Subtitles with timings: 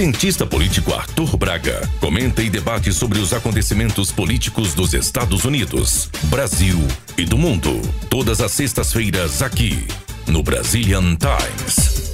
[0.00, 6.78] cientista político Arthur Braga comenta e debate sobre os acontecimentos políticos dos Estados Unidos, Brasil
[7.18, 7.82] e do mundo.
[8.08, 9.86] Todas as sextas-feiras aqui
[10.26, 12.10] no Brazilian Times.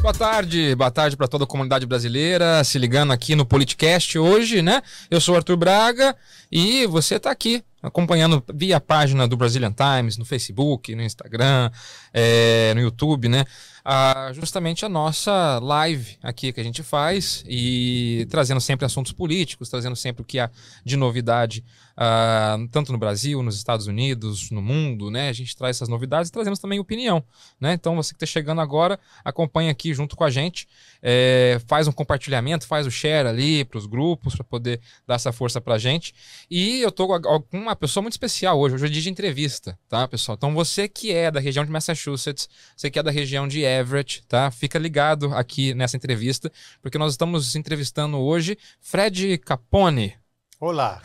[0.00, 4.62] Boa tarde, boa tarde para toda a comunidade brasileira, se ligando aqui no Politicast hoje,
[4.62, 4.80] né?
[5.10, 6.14] Eu sou Arthur Braga
[6.50, 11.70] e você está aqui acompanhando via página do Brazilian Times, no Facebook, no Instagram,
[12.14, 13.44] é, no YouTube, né?
[13.90, 19.70] Ah, justamente a nossa live aqui que a gente faz e trazendo sempre assuntos políticos,
[19.70, 20.50] trazendo sempre o que há
[20.84, 21.64] de novidade,
[21.96, 25.30] ah, tanto no Brasil, nos Estados Unidos, no mundo, né?
[25.30, 27.24] A gente traz essas novidades e trazemos também opinião,
[27.58, 27.72] né?
[27.72, 30.68] Então você que está chegando agora, acompanha aqui junto com a gente,
[31.00, 35.32] é, faz um compartilhamento, faz o share ali para os grupos para poder dar essa
[35.32, 36.14] força para a gente.
[36.50, 40.06] E eu tô com uma pessoa muito especial hoje, hoje é dia de entrevista, tá,
[40.06, 40.36] pessoal?
[40.36, 44.24] Então você que é da região de Massachusetts, você que é da região de Everett,
[44.26, 44.50] tá?
[44.50, 46.50] Fica ligado aqui nessa entrevista,
[46.82, 50.14] porque nós estamos entrevistando hoje Fred Capone.
[50.60, 51.00] Olá.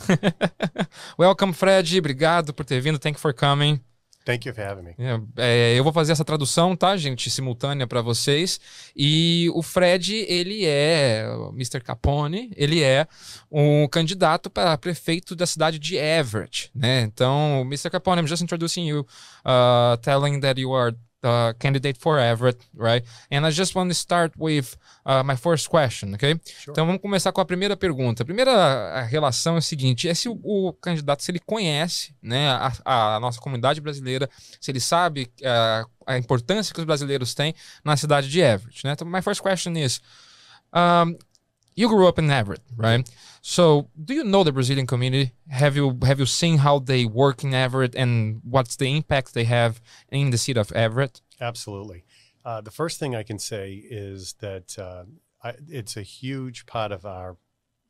[1.20, 2.00] Welcome, Fred.
[2.00, 2.98] Obrigado por ter vindo.
[2.98, 3.80] Thank you for coming.
[4.26, 4.96] Thank you for having me.
[4.98, 8.60] É, é, eu vou fazer essa tradução, tá, gente, simultânea para vocês.
[8.96, 11.82] E o Fred, ele é, Mr.
[11.82, 13.06] Capone, ele é
[13.52, 17.02] um candidato para prefeito da cidade de Everett, né?
[17.02, 17.90] Então, Mr.
[17.90, 19.06] Capone, I'm just introducing you,
[19.46, 23.04] uh, telling that you are the candidate for Everett, right?
[23.32, 26.40] And I just want to start with uh, my first question, ok?
[26.46, 26.72] Sure.
[26.74, 28.24] Então vamos começar com a primeira pergunta.
[28.24, 32.50] A primeira relação é a seguinte: é se o, o candidato se ele conhece, né,
[32.50, 37.56] a, a, nossa comunidade brasileira, se ele sabe uh, a importância que os brasileiros têm
[37.84, 38.92] na cidade de Everett, né?
[38.92, 40.02] Então my first question is,
[40.76, 41.18] um,
[41.76, 43.10] you grew up in Everett, right?
[43.42, 45.34] So, do you know the Brazilian community?
[45.50, 49.44] Have you have you seen how they work in Everett and what's the impact they
[49.46, 51.22] have in the city of Everett?
[51.42, 52.06] Absolutely.
[52.46, 55.04] Uh, the first thing I can say is that uh,
[55.44, 57.38] I, it's a huge part of our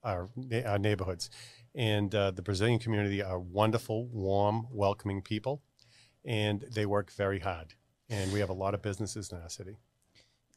[0.03, 0.29] our,
[0.65, 1.29] our neighborhoods,
[1.73, 5.61] and uh, the Brazilian community are wonderful, warm, welcoming people,
[6.25, 7.75] and they work very hard.
[8.09, 9.77] And we have a lot of businesses in our city.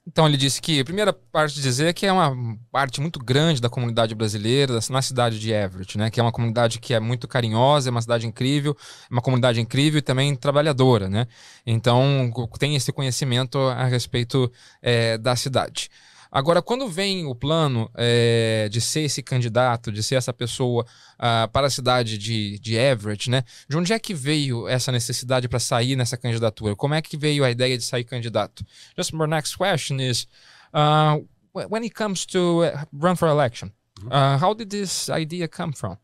[0.06, 3.18] Então ele disse que a primeira parte de dizer é que é uma parte muito
[3.18, 6.10] grande da comunidade brasileira na cidade de Everett, né?
[6.10, 8.76] Que é uma comunidade que é muito carinhosa, é uma cidade incrível,
[9.10, 11.26] uma comunidade incrível e também trabalhadora, né?
[11.66, 14.50] Então tem esse conhecimento a respeito
[14.80, 15.90] é, da cidade.
[16.30, 21.48] Agora, quando vem o plano é, de ser esse candidato, de ser essa pessoa uh,
[21.50, 23.44] para a cidade de, de Everett, né?
[23.68, 26.74] De onde é que veio essa necessidade para sair nessa candidatura?
[26.76, 28.64] Como é que veio a ideia de sair candidato?
[28.96, 30.26] Just my next question is,
[30.72, 31.22] uh,
[31.52, 33.72] when it comes to uh, run for election,
[34.10, 35.96] uh, how did this idea come from?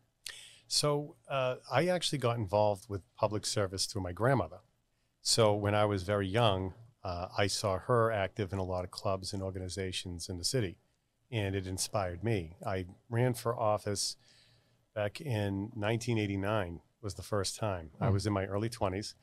[0.66, 4.60] So uh, I actually got involved with public service through my grandmother.
[5.20, 6.72] So when I was very young,
[7.04, 10.78] uh, I saw her active in a lot of clubs and organizations in the city,
[11.30, 12.56] and it inspired me.
[12.64, 14.16] I ran for office
[14.94, 17.90] back in 1989 was the first time.
[17.96, 18.04] Mm.
[18.04, 18.12] I hmm.
[18.14, 19.14] was in my early 20s,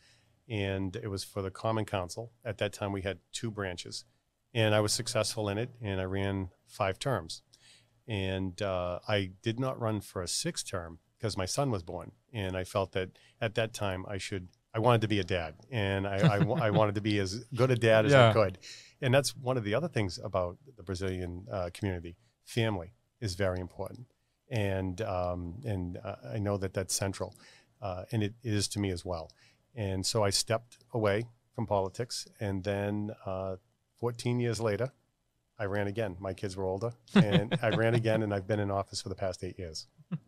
[0.50, 2.31] and it was for the Common Council.
[2.44, 4.06] At that time, we had two branches,
[4.53, 7.44] and I was successful in it, and I ran five terms.
[8.07, 12.12] And uh, I did not run for a sixth term because my son was born,
[12.34, 15.56] and I felt that at that time I should I wanted to be a dad,
[15.72, 18.30] and I, I, I wanted to be as good a dad as yeah.
[18.30, 18.59] I could.
[19.02, 22.18] And that's one of the other things about the Brazilian uh, community.
[22.46, 24.07] Family is very important,
[24.50, 27.35] and um, and uh, I know that that's central,
[27.81, 29.31] uh, and it is to me as well.
[29.75, 31.25] And so I stepped away
[31.56, 33.56] from politics, and then uh,
[34.00, 34.91] 14 years later,
[35.57, 36.16] I ran again.
[36.19, 39.16] My kids were older, and I ran again, and I've been in office for the
[39.16, 39.88] past eight years.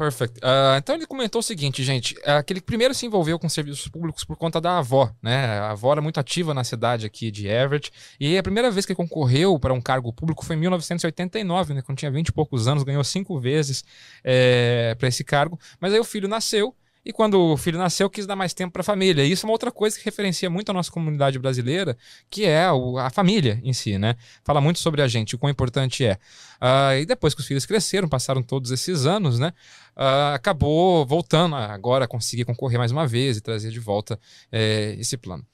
[0.00, 0.38] Perfect.
[0.38, 4.24] Uh, então ele comentou o seguinte, gente, é que primeiro se envolveu com serviços públicos
[4.24, 5.44] por conta da avó, né?
[5.58, 8.92] A avó era muito ativa na cidade aqui de Everett, e a primeira vez que
[8.92, 11.82] ele concorreu para um cargo público foi em 1989, né?
[11.82, 13.84] Quando tinha 20 e poucos anos, ganhou cinco vezes
[14.24, 16.74] é, para esse cargo, mas aí o filho nasceu
[17.04, 19.24] e quando o filho nasceu, quis dar mais tempo para a família.
[19.24, 21.96] E isso é uma outra coisa que referencia muito a nossa comunidade brasileira,
[22.28, 24.16] que é a família em si, né?
[24.44, 26.18] Fala muito sobre a gente, o quão importante é.
[26.60, 29.52] Uh, e depois que os filhos cresceram, passaram todos esses anos, né?
[29.96, 34.20] Uh, acabou voltando agora a conseguir concorrer mais uma vez e trazer de volta
[34.52, 35.44] é, esse plano.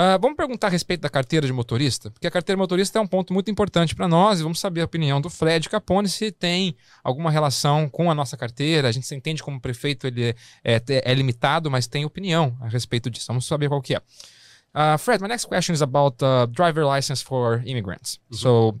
[0.00, 3.02] Uh, vamos perguntar a respeito da carteira de motorista, porque a carteira de motorista é
[3.02, 6.32] um ponto muito importante para nós e vamos saber a opinião do Fred Capone se
[6.32, 6.74] tem
[7.04, 8.88] alguma relação com a nossa carteira.
[8.88, 12.68] A gente se entende como prefeito ele é, é, é limitado, mas tem opinião a
[12.68, 13.26] respeito disso.
[13.28, 13.98] Vamos saber qual que é.
[13.98, 18.18] Uh, Fred, my next question is about the driver license for immigrants.
[18.30, 18.40] Mm -hmm.
[18.40, 18.80] So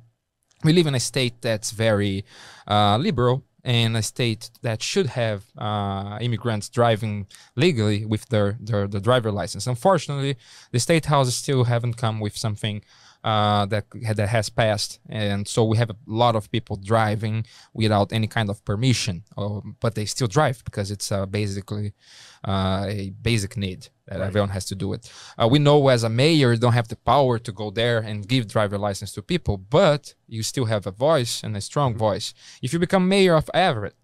[0.64, 2.24] we live in a state that's very
[2.66, 7.26] uh, liberal in a state that should have uh, immigrants driving
[7.56, 9.66] legally with their, their, their driver license.
[9.66, 10.36] Unfortunately,
[10.72, 12.82] the state houses still haven't come with something
[13.24, 13.84] uh, that
[14.16, 17.44] that has passed, and so we have a lot of people driving
[17.74, 21.92] without any kind of permission, or, but they still drive because it's uh, basically
[22.48, 24.26] uh, a basic need that Right.
[24.26, 25.12] everyone has to do it.
[25.38, 28.26] Uh, we know as a mayor, you don't have the power to go there and
[28.26, 32.34] give driver license to people, but you still have a voice and a strong voice.
[32.62, 33.94] If you become mayor of Everett,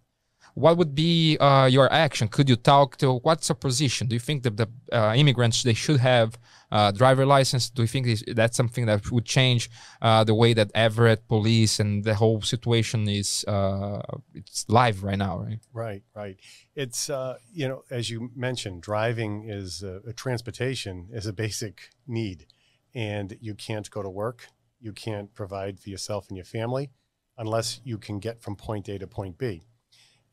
[0.54, 2.28] what would be uh, your action?
[2.28, 4.06] Could you talk to what's your position?
[4.08, 6.38] Do you think that the uh, immigrants they should have
[6.70, 7.70] uh, driver license?
[7.70, 9.70] Do you think that's something that would change
[10.02, 14.00] uh, the way that Everett police and the whole situation is uh,
[14.34, 15.38] it's live right now?
[15.38, 15.58] Right?
[15.72, 16.36] Right, right.
[16.74, 22.46] It's uh, you know, as you mentioned, driving is uh, transportation is a basic need,
[22.94, 24.48] and you can't go to work,
[24.80, 26.90] you can't provide for yourself and your family,
[27.38, 29.62] unless you can get from point A to point B,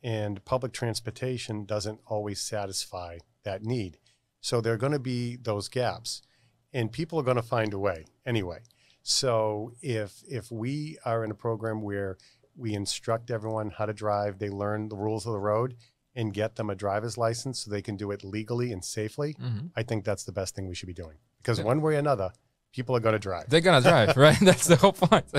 [0.02, 3.98] and public transportation doesn't always satisfy that need.
[4.44, 6.22] So there are going to be those gaps,
[6.74, 8.60] and people are going to find a way anyway.
[9.02, 12.18] So if if we are in a program where
[12.56, 15.76] we instruct everyone how to drive, they learn the rules of the road,
[16.16, 19.68] and get them a driver's license so they can do it legally and safely, mm-hmm.
[19.76, 21.18] I think that's the best thing we should be doing.
[21.38, 21.66] Because Yeah.
[21.66, 22.32] one way or another,
[22.74, 23.46] people are to drive.
[23.48, 24.40] They're gonna drive, right?
[24.44, 25.26] That's the whole point.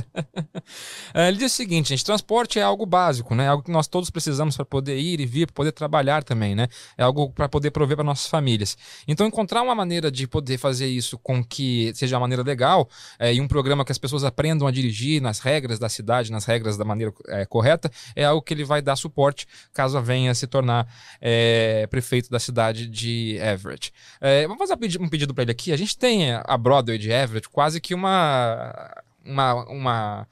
[1.12, 3.48] É, ele diz o seguinte, gente, transporte é algo básico, né?
[3.48, 6.68] Algo que nós todos precisamos para poder ir e vir, para poder trabalhar também, né?
[6.96, 8.76] É algo para poder prover para nossas famílias.
[9.06, 12.88] Então, encontrar uma maneira de poder fazer isso com que seja uma maneira legal
[13.18, 16.46] é, e um programa que as pessoas aprendam a dirigir nas regras da cidade, nas
[16.46, 20.46] regras da maneira é, correta, é algo que ele vai dar suporte caso venha se
[20.46, 20.88] tornar
[21.20, 23.92] é, prefeito da cidade de Everett.
[24.20, 25.72] É, vamos fazer um pedido para ele aqui.
[25.72, 28.92] A gente tem a Broadway de Everett quase que uma,
[29.24, 30.28] uma, uma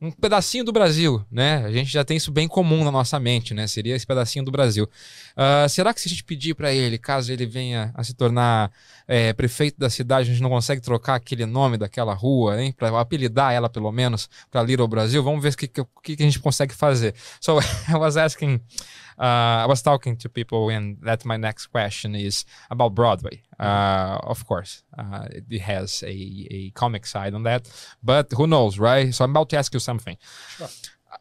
[0.00, 1.64] um pedacinho do Brasil, né?
[1.64, 3.66] A gente já tem isso bem comum na nossa mente, né?
[3.66, 4.88] Seria esse pedacinho do Brasil.
[5.34, 8.70] Ah, será que se a gente pedir para ele, caso ele venha a se tornar
[9.08, 12.72] é, prefeito da cidade, a gente não consegue trocar aquele nome daquela rua, hein?
[12.76, 15.22] Para apelidar ela pelo menos para Little Brasil?
[15.22, 17.14] Vamos ver o que, que que a gente consegue fazer.
[17.40, 17.58] So
[17.88, 18.60] I was asking,
[19.18, 23.42] uh, I was talking to people, and that's my next question is about Broadway.
[23.58, 27.68] Uh, of course, uh, it has a, a comic side on that,
[28.02, 29.14] but who knows, right?
[29.14, 30.16] So I'm about to ask you something.
[30.56, 30.68] Sure.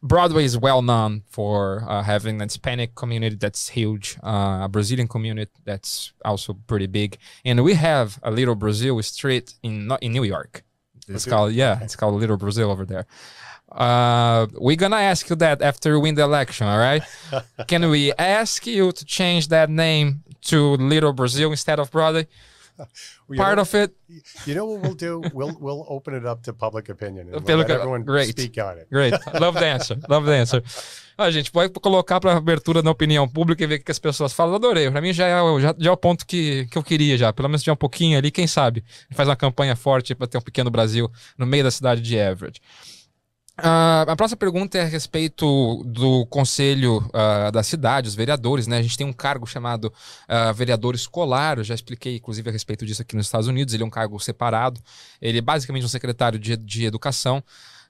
[0.03, 5.07] Broadway is well known for uh, having a Hispanic community that's huge, uh, a Brazilian
[5.07, 10.11] community that's also pretty big, and we have a Little Brazil street in not in
[10.11, 10.63] New York.
[11.07, 11.31] It's Okay.
[11.35, 13.05] called yeah, it's called Little Brazil over there.
[13.71, 17.03] Uh, we're gonna ask you that after you win the election, all right?
[17.67, 21.89] Can we ask you to change that name to Little Brazil instead of
[23.29, 23.95] you Part know, of it,
[24.45, 25.21] you know what we'll do?
[25.33, 28.29] We'll we'll open it up to public opinion and let everyone great.
[28.29, 28.89] speak on it.
[28.89, 29.13] Great.
[29.39, 29.95] Love the answer.
[30.09, 30.61] Love the answer.
[31.17, 34.33] Ah, gente, pode colocar para abertura na opinião pública e ver o que as pessoas
[34.33, 34.55] falam.
[34.55, 34.91] Adorei.
[34.91, 37.31] Para mim já é, já, já é o ponto que, que eu queria já.
[37.31, 38.83] Pelo menos já um pouquinho ali, quem sabe.
[39.11, 42.61] Faz uma campanha forte para ter um pequeno Brasil no meio da cidade de Everett.
[43.57, 48.77] Ah, a próxima pergunta é a respeito do conselho ah, da cidade, os vereadores, né?
[48.77, 49.93] A gente tem um cargo chamado
[50.27, 53.73] ah, vereador escolar, eu já expliquei, inclusive, a respeito disso aqui nos Estados Unidos.
[53.73, 54.81] Ele é um cargo separado,
[55.21, 57.41] ele é basicamente um secretário de, de educação,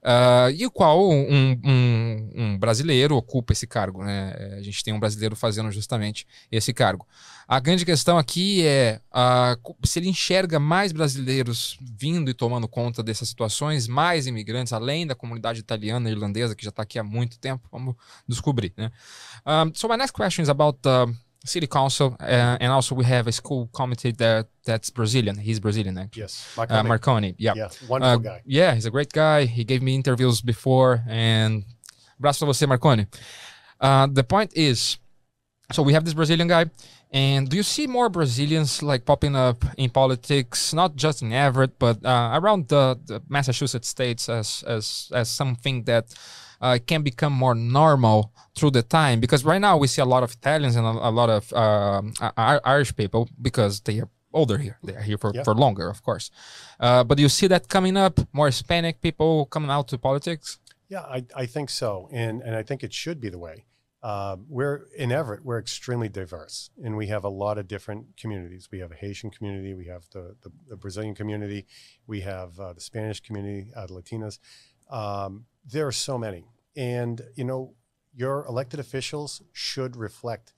[0.06, 4.56] ah, e o qual um, um- um brasileiro ocupa esse cargo, né?
[4.58, 7.08] A gente tem um brasileiro fazendo justamente esse cargo.
[7.48, 12.68] A grande questão aqui é ah, co- se ele enxerga mais brasileiros vindo e tomando
[12.68, 16.98] conta dessas situações, mais imigrantes, além da comunidade italiana e irlandesa que já está aqui
[17.00, 17.68] há muito tempo.
[17.72, 17.96] Vamos
[18.28, 18.92] descobrir, né?
[19.46, 21.06] Um, so my next question is about the
[21.46, 25.38] city council, uh, and also we have a school committee that that's Brazilian.
[25.38, 26.24] He's Brazilian actually.
[26.24, 26.88] Yes, Uh, Marcony.
[26.88, 27.54] Marcony, yeah.
[27.56, 28.42] Yeah, wonderful Uh, guy.
[28.46, 29.46] Yeah, he's a great guy.
[29.46, 31.64] He gave me interviews before, and
[32.20, 33.08] abraço você, Marcony.
[33.80, 34.98] Uh, the point is,
[35.72, 36.66] so we have this Brazilian guy,
[37.12, 41.78] and do you see more Brazilians like popping up in politics, not just in Everett,
[41.80, 46.06] but uh, around the, the Massachusetts states as as as something that
[46.66, 48.20] uh, can become more normal
[48.58, 49.18] through the time?
[49.26, 52.04] Because right now we see a lot of Italians and a, a lot of um,
[52.76, 54.78] Irish people because they are older here.
[54.88, 55.44] They are here for, Yeah.
[55.48, 56.26] for longer, of course.
[56.86, 58.14] Uh, but you see that coming up?
[58.40, 60.48] More Hispanic people coming out to politics?
[60.94, 61.92] Yeah, I, I think so,
[62.22, 63.58] and and I think it should be the way.
[64.12, 65.42] Um, we're in Everett.
[65.48, 68.64] We're extremely diverse, and we have a lot of different communities.
[68.76, 71.62] We have a Haitian community, we have the the, the Brazilian community,
[72.14, 74.36] we have uh, the Spanish community, uh, the Latinas.
[75.02, 75.32] Um,
[75.74, 76.42] there are so many,
[76.76, 77.74] and you know,
[78.14, 80.54] your elected officials should reflect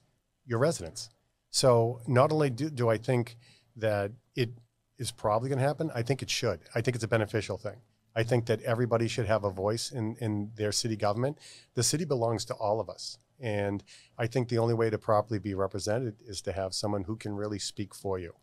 [0.45, 1.09] your residents.
[1.49, 3.37] So not only do, do I think
[3.75, 4.51] that it
[4.97, 6.59] is probably going to happen, I think it should.
[6.75, 7.77] I think it's a beneficial thing.
[8.15, 11.37] I think that everybody should have a voice in, in their city government.
[11.75, 13.19] The city belongs to all of us.
[13.39, 13.83] And
[14.17, 17.35] I think the only way to properly be represented is to have someone who can
[17.35, 18.33] really speak for you.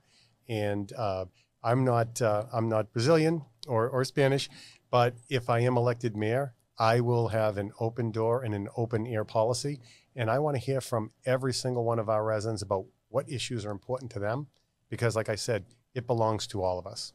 [0.48, 1.24] And uh,
[1.64, 4.48] I'm not uh, I'm not Brazilian or, or Spanish,
[4.90, 9.06] but if I am elected mayor, I will have an open door and an open
[9.06, 9.80] ear policy.
[10.16, 13.64] And I want to hear from every single one of our residents about what issues
[13.64, 14.48] are important to them.
[14.90, 15.64] Because, like I said,
[15.94, 17.12] it belongs to all of us.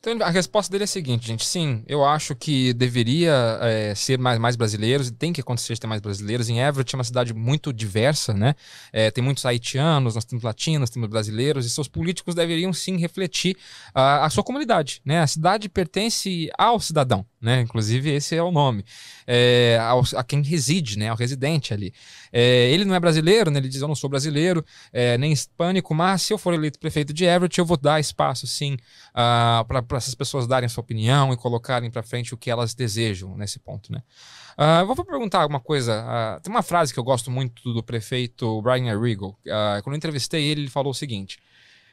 [0.00, 1.44] Então a resposta dele é a seguinte, gente.
[1.44, 5.88] Sim, eu acho que deveria é, ser mais, mais brasileiros, tem que acontecer de ter
[5.88, 6.48] mais brasileiros.
[6.48, 8.54] Em Everett é uma cidade muito diversa, né?
[8.92, 13.56] É, tem muitos haitianos, nós temos latinos, temos brasileiros, e seus políticos deveriam sim refletir
[13.92, 15.20] a, a sua comunidade, né?
[15.20, 17.60] A cidade pertence ao cidadão, né?
[17.60, 18.84] Inclusive, esse é o nome.
[19.26, 21.08] É, ao, a quem reside, né?
[21.08, 21.92] Ao residente ali.
[22.32, 23.58] É, ele não é brasileiro, né?
[23.58, 27.12] Ele diz: Eu não sou brasileiro, é, nem hispânico, mas se eu for eleito prefeito
[27.12, 31.36] de Everett, eu vou dar espaço, sim, uh, para essas pessoas darem sua opinião e
[31.36, 34.02] colocarem para frente o que elas desejam nesse ponto, né?
[34.58, 36.04] Uh, vou perguntar alguma coisa.
[36.04, 39.38] Uh, tem uma frase que eu gosto muito do prefeito Brian Arrigo.
[39.46, 41.38] Uh, quando eu entrevistei ele, ele falou o seguinte: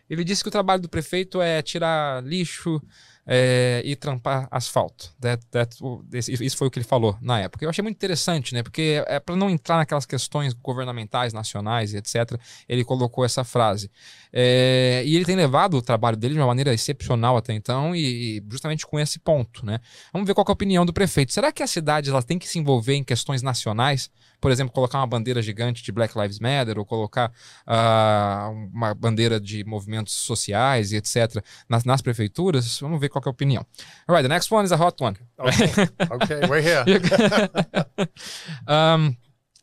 [0.10, 2.82] ele disse que o trabalho do prefeito é tirar lixo,
[3.28, 5.12] é, e trampar asfalto.
[5.20, 5.78] That, that,
[6.14, 7.66] isso foi o que ele falou na época.
[7.66, 8.62] Eu achei muito interessante, né?
[8.62, 12.40] Porque é para não entrar naquelas questões governamentais, nacionais e etc.
[12.70, 13.90] Ele colocou essa frase.
[14.32, 18.38] É, e ele tem levado o trabalho dele de uma maneira excepcional até então e,
[18.38, 19.80] e justamente com esse ponto, né?
[20.14, 21.34] Vamos ver qual é a opinião do prefeito.
[21.34, 24.10] Será que a cidade ela tem que se envolver em questões nacionais?
[24.46, 27.32] Por exemplo, colocar uma bandeira gigante de Black Lives Matter ou colocar
[27.66, 31.44] uh, uma bandeira de movimentos sociais e etc.
[31.68, 32.80] nas, nas prefeituras?
[32.80, 33.66] Vamos ver qual é a opinião.
[34.08, 35.16] All right, the next one is a hot one.
[35.40, 35.66] Okay,
[36.12, 36.86] okay we're here.
[38.68, 39.18] um,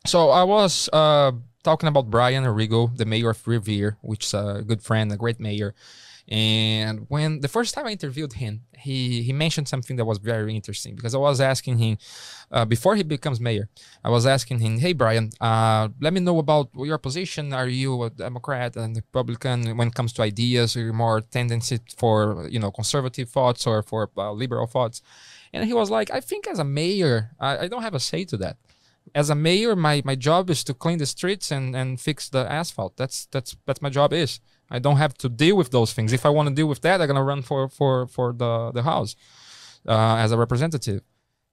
[0.05, 1.31] so I was uh,
[1.63, 5.39] talking about Brian Arrigo, the mayor of Revere, which is a good friend, a great
[5.39, 5.73] mayor.
[6.29, 10.55] And when the first time I interviewed him, he he mentioned something that was very
[10.55, 11.97] interesting because I was asking him
[12.49, 13.67] uh, before he becomes mayor.
[14.03, 17.51] I was asking him, "Hey Brian, uh, let me know about your position.
[17.51, 20.77] Are you a Democrat and Republican when it comes to ideas?
[20.77, 25.01] Are you more tendency for you know conservative thoughts or for uh, liberal thoughts?"
[25.51, 28.23] And he was like, "I think as a mayor, I, I don't have a say
[28.25, 28.57] to that."
[29.15, 32.49] as a mayor, my, my job is to clean the streets and, and fix the
[32.51, 32.95] asphalt.
[32.97, 34.39] That's that's that's my job is.
[34.73, 36.11] I don't have to deal with those things.
[36.11, 38.83] If I want to deal with that, I'm gonna run for for for the the
[38.83, 39.15] house
[39.87, 41.01] uh, as a representative.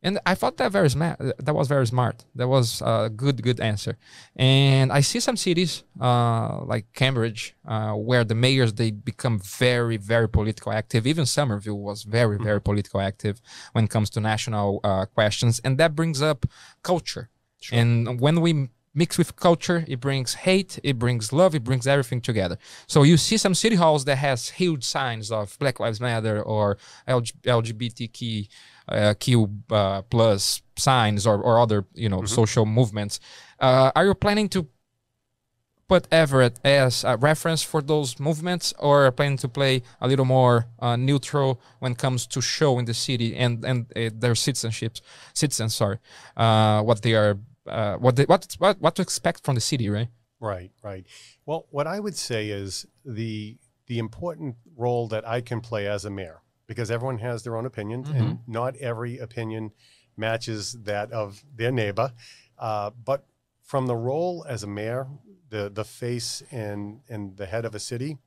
[0.02, 1.18] And I thought that very smart.
[1.46, 2.24] That was very smart.
[2.34, 3.98] That was a good good answer.
[4.34, 9.98] And I see some cities uh, like Cambridge uh, where the mayors they become very
[9.98, 11.06] very political active.
[11.06, 12.44] Even Somerville was very mm-hmm.
[12.44, 16.46] very political active when it comes to national uh, questions, and that brings up
[16.82, 17.28] culture.
[17.60, 17.78] Sure.
[17.78, 22.20] And when we mixed with culture it brings hate it brings love it brings everything
[22.20, 26.42] together so you see some city halls that has huge signs of black lives matter
[26.42, 28.49] or LG, lgbtq
[28.88, 32.26] uh, q uh, plus signs or, or other you know mm-hmm.
[32.26, 33.20] social movements
[33.61, 34.66] uh, are you planning to
[35.90, 40.25] put everett as a reference for those movements or are planning to play a little
[40.25, 45.00] more uh, neutral when it comes to showing the city and and uh, their citizenships
[45.35, 45.99] citizens sorry
[46.37, 50.08] uh, what they are uh, what, what what what to expect from the city, right?
[50.40, 51.06] Right, right.
[51.44, 56.04] Well, what I would say is the the important role that I can play as
[56.04, 58.16] a mayor, because everyone has their own opinion, mm-hmm.
[58.16, 59.72] and not every opinion
[60.16, 62.12] matches that of their neighbor.
[62.58, 63.26] Uh, but
[63.62, 65.06] from the role as a mayor,
[65.48, 68.18] the the face and and the head of a city,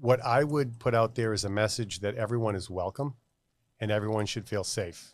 [0.00, 3.14] what I would put out there is a message that everyone is welcome,
[3.80, 5.12] and everyone should feel safe,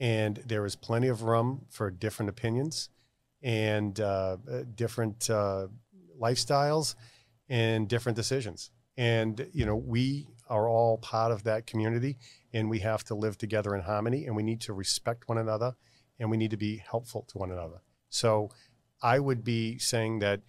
[0.00, 2.88] and there is plenty of room for different opinions
[3.42, 5.68] and uh, uh, different uh,
[6.20, 6.94] lifestyles
[7.48, 8.70] and different decisions.
[8.96, 12.16] And you know, we are all part of that community,
[12.52, 15.74] and we have to live together in harmony, and we need to respect one another,
[16.18, 17.82] and we need to be helpful to one another.
[18.08, 18.50] So,
[19.00, 20.40] I would be saying that.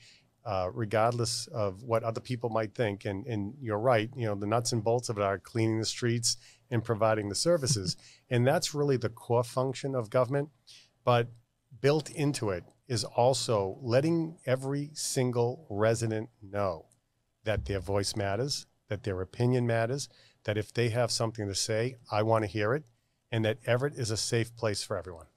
[0.46, 3.05] Uh, regardless of what other people might think.
[3.05, 5.86] And, and you're right, you know, the nuts and bolts of it are cleaning the
[5.86, 6.38] streets
[6.72, 7.98] and providing the services.
[8.29, 10.50] and that's really the core function of government.
[11.03, 11.27] But
[11.81, 16.86] built into it is also letting every single resident know
[17.43, 20.10] that their voice matters, that their opinion matters,
[20.46, 22.86] that if they have something to say, I want to hear it,
[23.31, 25.27] and that Everett is a safe place for everyone.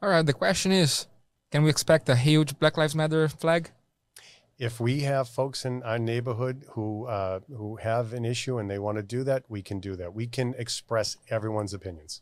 [0.00, 1.06] All right, the question is
[1.50, 3.70] can we expect a huge Black Lives Matter flag?
[4.58, 8.78] If we have folks in our neighborhood who uh, who have an issue and they
[8.78, 10.14] want to do that, we can do that.
[10.14, 12.20] We can express everyone's opinions.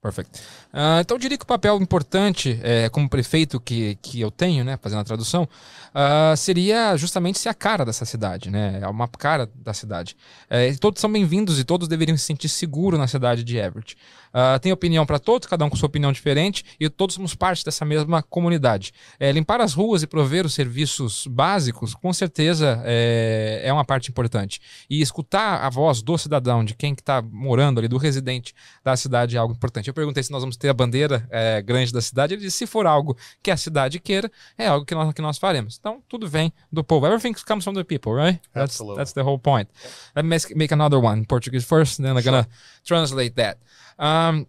[0.00, 0.40] Perfect.
[0.72, 4.64] Uh, então, eu diria que o papel importante, é, como prefeito que, que eu tenho,
[4.64, 9.08] né, fazendo a tradução, uh, seria justamente ser a cara dessa cidade, né, é uma
[9.08, 10.16] cara da cidade.
[10.48, 13.96] É, todos são bem-vindos e todos deveriam se sentir seguros na cidade de Everett.
[14.28, 17.64] Uh, tem opinião para todos, cada um com sua opinião diferente, e todos somos parte
[17.64, 18.92] dessa mesma comunidade.
[19.18, 24.10] É, limpar as ruas e prover os serviços básicos, com certeza, é, é uma parte
[24.10, 24.60] importante.
[24.88, 28.54] E escutar a voz do cidadão, de quem está morando ali, do residente
[28.84, 29.88] da cidade, é algo importante.
[29.88, 32.66] Eu perguntei se nós vamos ter a bandeira é, grande da cidade, ele disse, se
[32.66, 35.76] for algo que a cidade queira, é algo que nós, que nós faremos.
[35.78, 37.06] Então, tudo vem do povo.
[37.06, 38.40] Everything comes from the people, right?
[38.54, 39.68] That's, that's the whole point.
[40.14, 42.32] Let me make another one in Portuguese first, then I'm sure.
[42.32, 42.48] gonna
[42.84, 43.58] translate that.
[43.98, 44.46] Um,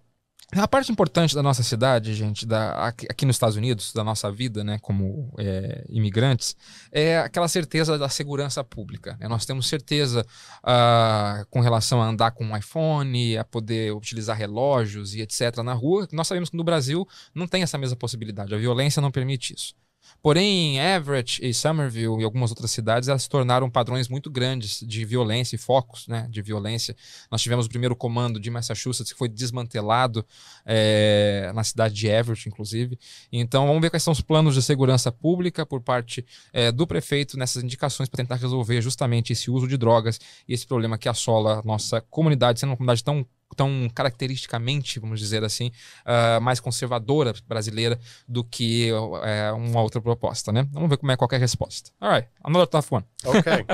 [0.51, 4.63] a parte importante da nossa cidade, gente, da, aqui, nos Estados Unidos, da nossa vida,
[4.63, 6.55] né, como é, imigrantes,
[6.91, 9.15] é aquela certeza da segurança pública.
[9.19, 9.27] Né?
[9.27, 10.25] Nós temos certeza
[10.63, 15.57] uh, com relação a andar com um iPhone, a poder utilizar relógios e etc.
[15.63, 16.07] na rua.
[16.11, 18.55] Nós sabemos que no Brasil não tem essa mesma possibilidade.
[18.55, 19.75] A violência não permite isso.
[20.21, 25.05] Porém, Everett e Somerville e algumas outras cidades, elas se tornaram padrões muito grandes de
[25.05, 26.95] violência e focos né, de violência.
[27.31, 30.25] Nós tivemos o primeiro comando de Massachusetts que foi desmantelado
[30.65, 32.99] é, na cidade de Everett, inclusive.
[33.31, 37.37] Então, vamos ver quais são os planos de segurança pública por parte é, do prefeito
[37.37, 41.59] nessas indicações para tentar resolver justamente esse uso de drogas e esse problema que assola
[41.59, 43.25] a nossa comunidade, sendo uma comunidade tão
[43.55, 45.71] tão caracteristicamente, vamos dizer assim,
[46.05, 50.67] uh, mais conservadora brasileira do que uh, uma outra proposta, né?
[50.71, 51.91] Vamos ver como é qualquer resposta.
[51.99, 53.05] All right, another tough one.
[53.25, 53.65] Okay.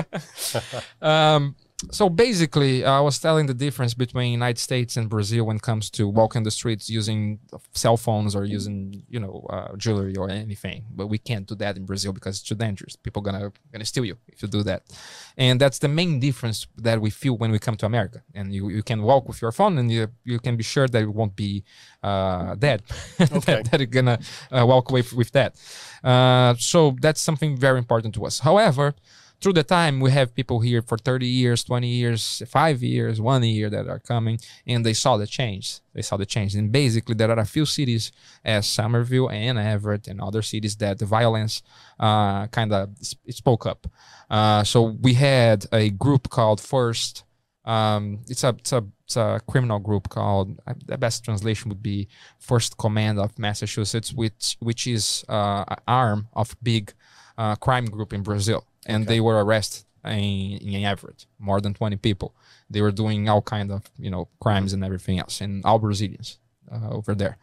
[1.02, 1.54] um,
[1.90, 5.90] so basically, I was telling the difference between United States and Brazil when it comes
[5.90, 7.38] to walking the streets using
[7.74, 10.86] cell phones or using, you know, uh, jewelry or anything.
[10.90, 12.96] But we can't do that in Brazil because it's too dangerous.
[12.96, 14.84] People gonna gonna steal you if you do that,
[15.36, 18.22] and that's the main difference that we feel when we come to America.
[18.34, 21.00] And you, you can walk with your phone, and you you can be sure that
[21.00, 21.62] you won't be
[22.02, 22.82] uh, dead.
[23.36, 23.56] Okay.
[23.56, 24.18] that, that, you're gonna
[24.50, 25.56] uh, walk away with that.
[26.02, 28.38] Uh, so that's something very important to us.
[28.38, 28.94] However
[29.40, 33.42] through the time we have people here for 30 years 20 years five years one
[33.42, 35.80] year that are coming and they saw the change.
[35.94, 36.54] They saw the change.
[36.54, 38.12] And basically there are a few cities
[38.44, 41.62] as somerville and everett and other cities that the violence
[41.98, 43.86] uh, kind of spoke up.
[44.30, 47.24] Uh, so we had a group called first
[47.66, 51.82] um, it's a it's a it's a criminal group called uh, the best translation would
[51.82, 56.94] be First Command of Massachusetts, which which is uh, an arm of big
[57.38, 59.14] uh, crime group in Brazil and okay.
[59.14, 62.34] they were arrested in, in Everett, more than 20 people.
[62.70, 66.38] They were doing all kind of you know crimes and everything else, and all Brazilians
[66.72, 67.38] uh, over there.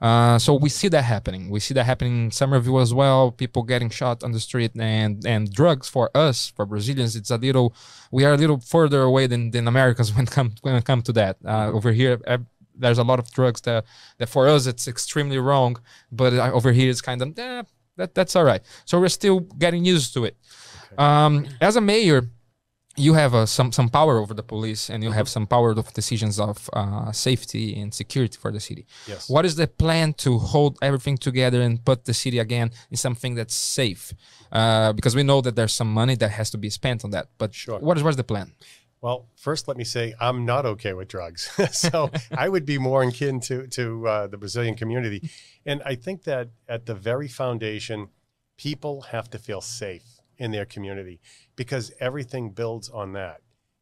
[0.00, 1.48] Uh, so we see that happening.
[1.48, 3.30] We see that happening in Somerville as well.
[3.30, 7.16] People getting shot on the street and and drugs for us for Brazilians.
[7.16, 7.74] It's a little
[8.10, 11.12] we are a little further away than, than Americans when come when it come to
[11.12, 11.38] that.
[11.44, 12.20] Uh, over here,
[12.74, 13.84] there's a lot of drugs that
[14.18, 15.76] that for us it's extremely wrong,
[16.12, 17.62] but uh, over here it's kind of eh,
[17.96, 18.62] that that's all right.
[18.84, 20.36] So we're still getting used to it.
[20.98, 22.30] Um, as a mayor,
[22.96, 25.92] you have uh, some some power over the police, and you have some power of
[25.92, 28.86] decisions of uh, safety and security for the city.
[29.06, 29.28] Yes.
[29.28, 33.34] What is the plan to hold everything together and put the city again in something
[33.34, 34.14] that's safe?
[34.50, 37.28] Uh, because we know that there's some money that has to be spent on that.
[37.38, 37.78] But sure.
[37.78, 38.52] what is what's the plan?
[39.00, 41.50] Well, first, let me say I'm not okay with drugs.
[41.72, 45.30] so I would be more in kin to to uh, the Brazilian community,
[45.64, 48.08] and I think that at the very foundation,
[48.56, 51.20] people have to feel safe in their community
[51.56, 53.40] because everything builds on that.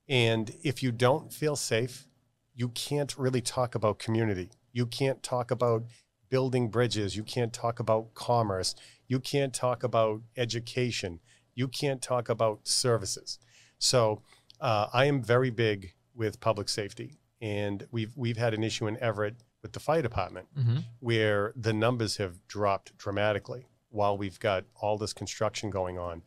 [0.09, 2.07] And if you don't feel safe,
[2.55, 4.50] you can't really talk about community.
[4.72, 5.85] You can't talk about
[6.29, 7.16] building bridges.
[7.16, 8.74] You can't talk about commerce.
[9.07, 11.20] You can't talk about education.
[11.55, 13.38] You can't talk about services.
[13.79, 14.22] So
[14.64, 18.96] uh, I am very big with public safety, and we've we've had an issue in
[18.98, 20.79] Everett with the fire department mm-hmm.
[21.00, 26.22] where the numbers have dropped dramatically while we've got all this construction going on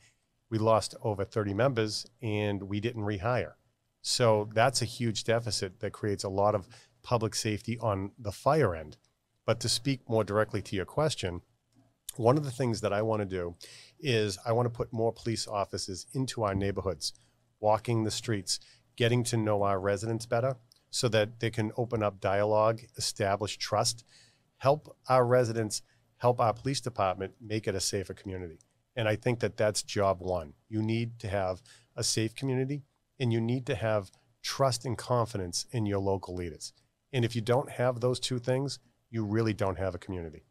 [0.49, 3.53] we lost over 30 members and we didn't rehire.
[4.01, 6.67] So that's a huge deficit that creates a lot of
[7.03, 8.97] public safety on the fire end.
[9.45, 11.41] But to speak more directly to your question,
[12.15, 13.55] one of the things that I want to do
[13.99, 17.13] is I want to put more police officers into our neighborhoods,
[17.59, 18.59] walking the streets,
[18.95, 20.55] getting to know our residents better
[20.89, 24.03] so that they can open up dialogue, establish trust,
[24.57, 25.81] help our residents,
[26.17, 28.59] help our police department make it a safer community.
[28.95, 30.53] And I think that that's job one.
[30.67, 31.61] You need to have
[31.95, 32.83] a safe community
[33.19, 36.73] and you need to have trust and confidence in your local leaders.
[37.13, 40.46] And if you don't have those two things, you really don't have a community.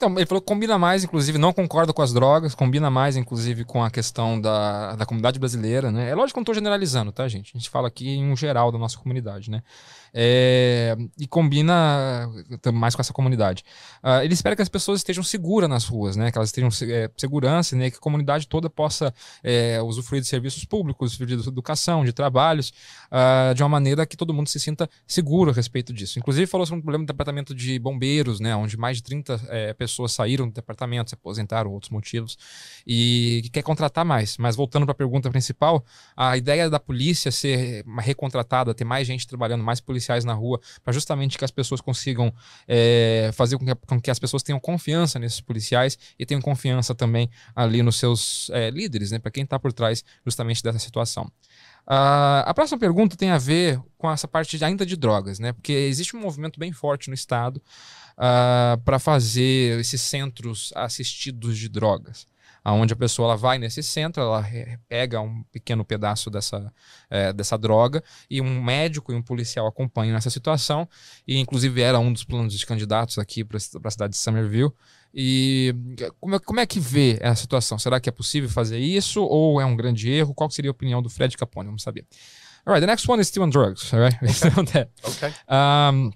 [0.00, 3.66] Então, ele falou que combina mais, inclusive, não concorda com as drogas, combina mais, inclusive,
[3.66, 6.08] com a questão da, da comunidade brasileira, né?
[6.08, 7.52] É lógico que eu não estou generalizando, tá, gente?
[7.54, 9.62] A gente fala aqui em um geral da nossa comunidade, né?
[10.12, 12.28] É, e combina
[12.72, 13.62] mais com essa comunidade.
[14.02, 16.32] Uh, ele espera que as pessoas estejam seguras nas ruas, né?
[16.32, 17.90] Que elas estejam é, segurança, né?
[17.90, 22.72] Que a comunidade toda possa é, usufruir de serviços públicos, de educação, de trabalhos,
[23.12, 26.18] uh, de uma maneira que todo mundo se sinta seguro a respeito disso.
[26.18, 28.56] Inclusive falou sobre um problema do departamento de bombeiros, né?
[28.56, 32.36] Onde mais de 30 é, pessoas saíram do departamento, se aposentaram, outros motivos,
[32.86, 34.36] e que quer contratar mais.
[34.38, 35.84] Mas voltando para a pergunta principal,
[36.16, 40.92] a ideia da polícia ser recontratada, ter mais gente trabalhando, mais policiais na rua, para
[40.92, 42.32] justamente que as pessoas consigam
[42.66, 46.94] é, fazer com que, com que, as pessoas tenham confiança nesses policiais e tenham confiança
[46.94, 51.30] também ali nos seus é, líderes, né, para quem está por trás justamente dessa situação.
[51.86, 55.52] Uh, a próxima pergunta tem a ver com essa parte ainda de drogas, né?
[55.52, 57.60] Porque existe um movimento bem forte no estado
[58.20, 62.28] uh, ah, para fazer esses centros assistidos de drogas
[62.64, 64.46] aonde a pessoa ela vai nesse centro, ela
[64.88, 66.72] pega um pequeno pedaço dessa,
[67.08, 70.88] é, dessa droga e um médico e um policial acompanham essa situação
[71.26, 74.72] e inclusive era um dos planos de candidatos aqui para a cidade de Somerville
[75.12, 75.74] e
[76.20, 77.78] como é, como é que vê essa situação?
[77.78, 80.34] Será que é possível fazer isso ou é um grande erro?
[80.34, 81.66] Qual seria a opinião do Fred Capone?
[81.66, 82.06] Vamos saber.
[82.64, 83.92] All right, the next one is still on drugs.
[83.92, 84.32] All right, okay.
[84.32, 84.90] still on that.
[85.02, 85.32] Okay.
[85.48, 86.12] Um,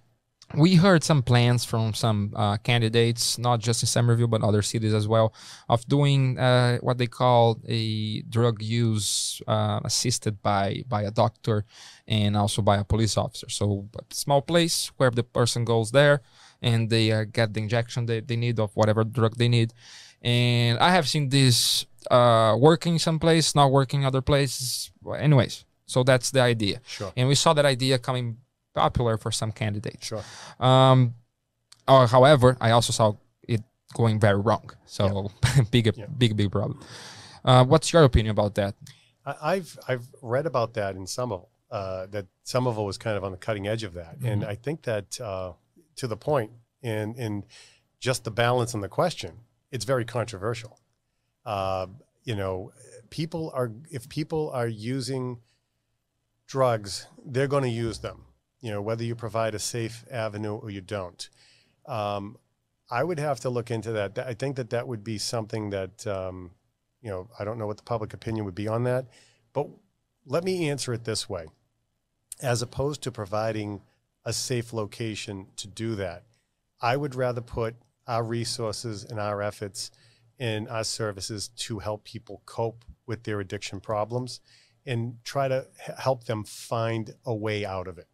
[0.56, 4.94] we heard some plans from some uh, candidates, not just in Somerville but other cities
[4.94, 5.34] as well,
[5.68, 11.64] of doing uh, what they call a drug use uh, assisted by by a doctor
[12.06, 13.48] and also by a police officer.
[13.48, 16.22] So a small place where the person goes there
[16.62, 19.72] and they uh, get the injection they, they need of whatever drug they need.
[20.22, 24.90] And I have seen this uh, working some place, not working other places.
[25.18, 26.80] Anyways, so that's the idea.
[26.86, 27.12] Sure.
[27.16, 28.38] And we saw that idea coming
[28.74, 30.06] popular for some candidates.
[30.06, 30.22] Sure.
[30.60, 31.14] Um,
[31.86, 33.14] uh, however, I also saw
[33.46, 33.62] it
[33.94, 34.70] going very wrong.
[34.86, 35.30] So
[35.70, 36.80] big, big, big problem.
[37.44, 38.74] Uh, what's your opinion about that?
[39.26, 41.48] I've I've read about that in Somerville.
[41.70, 44.26] Uh, that Somerville was kind of on the cutting edge of that, mm-hmm.
[44.26, 45.52] and I think that uh,
[45.96, 46.50] to the point
[46.82, 47.44] in in
[48.00, 49.32] just the balance in the question,
[49.72, 50.78] it's very controversial.
[51.46, 51.86] Uh,
[52.24, 52.72] you know,
[53.08, 55.38] people are if people are using
[56.46, 58.26] drugs, they're going to use them
[58.64, 61.28] you know, whether you provide a safe avenue or you don't.
[61.84, 62.38] Um,
[62.90, 64.18] I would have to look into that.
[64.18, 66.50] I think that that would be something that, um,
[67.02, 69.04] you know, I don't know what the public opinion would be on that,
[69.52, 69.68] but
[70.24, 71.48] let me answer it this way.
[72.40, 73.82] As opposed to providing
[74.24, 76.24] a safe location to do that,
[76.80, 79.90] I would rather put our resources and our efforts
[80.38, 84.40] in our services to help people cope with their addiction problems
[84.86, 85.66] and try to
[85.98, 88.08] help them find a way out of it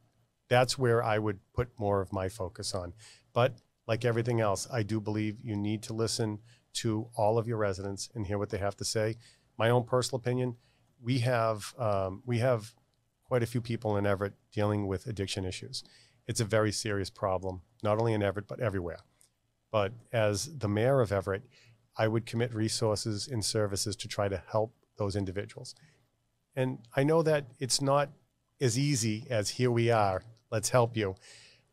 [0.50, 2.92] that's where I would put more of my focus on.
[3.32, 3.54] But
[3.86, 6.40] like everything else, I do believe you need to listen
[6.74, 9.16] to all of your residents and hear what they have to say.
[9.56, 10.56] My own personal opinion,
[11.02, 12.74] we have um, we have
[13.24, 15.84] quite a few people in Everett dealing with addiction issues.
[16.26, 19.00] It's a very serious problem, not only in Everett but everywhere.
[19.70, 21.44] But as the mayor of Everett,
[21.96, 25.74] I would commit resources and services to try to help those individuals.
[26.56, 28.10] And I know that it's not
[28.60, 31.14] as easy as here we are let's help you.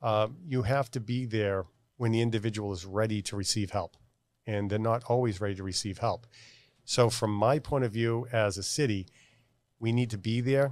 [0.02, 1.66] Uh, you have to be there
[1.98, 3.98] when the individual is ready to receive help,
[4.46, 6.28] and they're not always ready to receive help.
[6.86, 9.08] So, from my point of view as a city,
[9.80, 10.72] we need to be there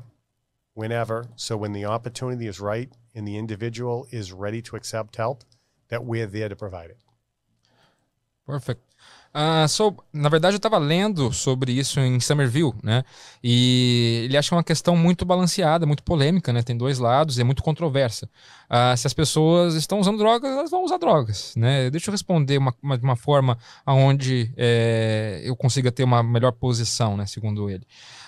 [0.73, 1.27] whenever.
[1.35, 5.43] So, when the opportunity is right and the individual is ready to accept help,
[5.89, 6.97] that we're there to provide it.
[8.45, 8.84] Perfect.
[9.35, 13.03] Uh, so, na verdade, eu estava lendo sobre isso em Somerville, né?
[13.43, 16.63] E ele acha uma questão muito balanceada, muito polêmica, né?
[16.63, 18.29] Tem dois lados e é muito controversa.
[18.69, 21.89] Uh, se as pessoas estão usando drogas, elas vão usar drogas, né?
[21.89, 27.17] Deixa eu responder uma, uma, uma forma onde é, eu consiga ter uma melhor posição,
[27.17, 27.25] né?
[27.25, 27.85] Segundo ele.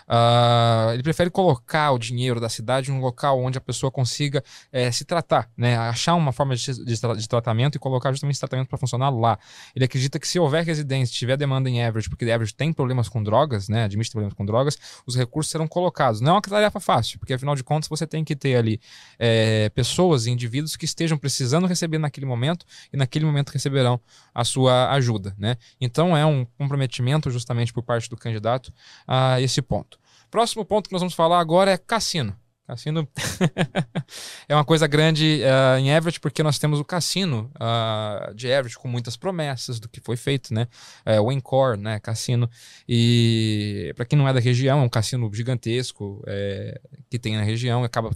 [0.08, 4.42] Uh, ele prefere colocar o dinheiro da cidade em um local onde a pessoa consiga
[4.72, 5.78] é, se tratar, né?
[5.78, 9.38] achar uma forma de, de, de tratamento e colocar justamente esse tratamento para funcionar lá.
[9.76, 13.22] Ele acredita que se houver residência, tiver demanda em Everett, porque Everett tem problemas com
[13.22, 13.84] drogas, né?
[13.84, 16.22] admite problemas com drogas, os recursos serão colocados.
[16.22, 18.80] Não é uma tarefa fácil, porque afinal de contas você tem que ter ali
[19.20, 24.00] é, pessoas e indivíduos que estejam precisando receber naquele momento e naquele momento receberão
[24.34, 25.36] a sua ajuda.
[25.38, 25.58] Né?
[25.82, 28.72] Então é um comprometimento justamente por parte do candidato
[29.06, 29.97] a esse ponto.
[30.30, 32.36] Próximo ponto que nós vamos falar agora é cassino.
[32.68, 33.08] Cassino
[34.50, 38.78] é uma coisa grande uh, em Everett, porque nós temos o cassino uh, de Everett
[38.78, 40.68] com muitas promessas do que foi feito, né?
[41.06, 41.98] Uh, o Encore, né?
[42.02, 42.50] Cassino.
[42.88, 47.44] E para quem não é da região, é um cassino gigantesco é, que tem na
[47.44, 48.12] região, acaba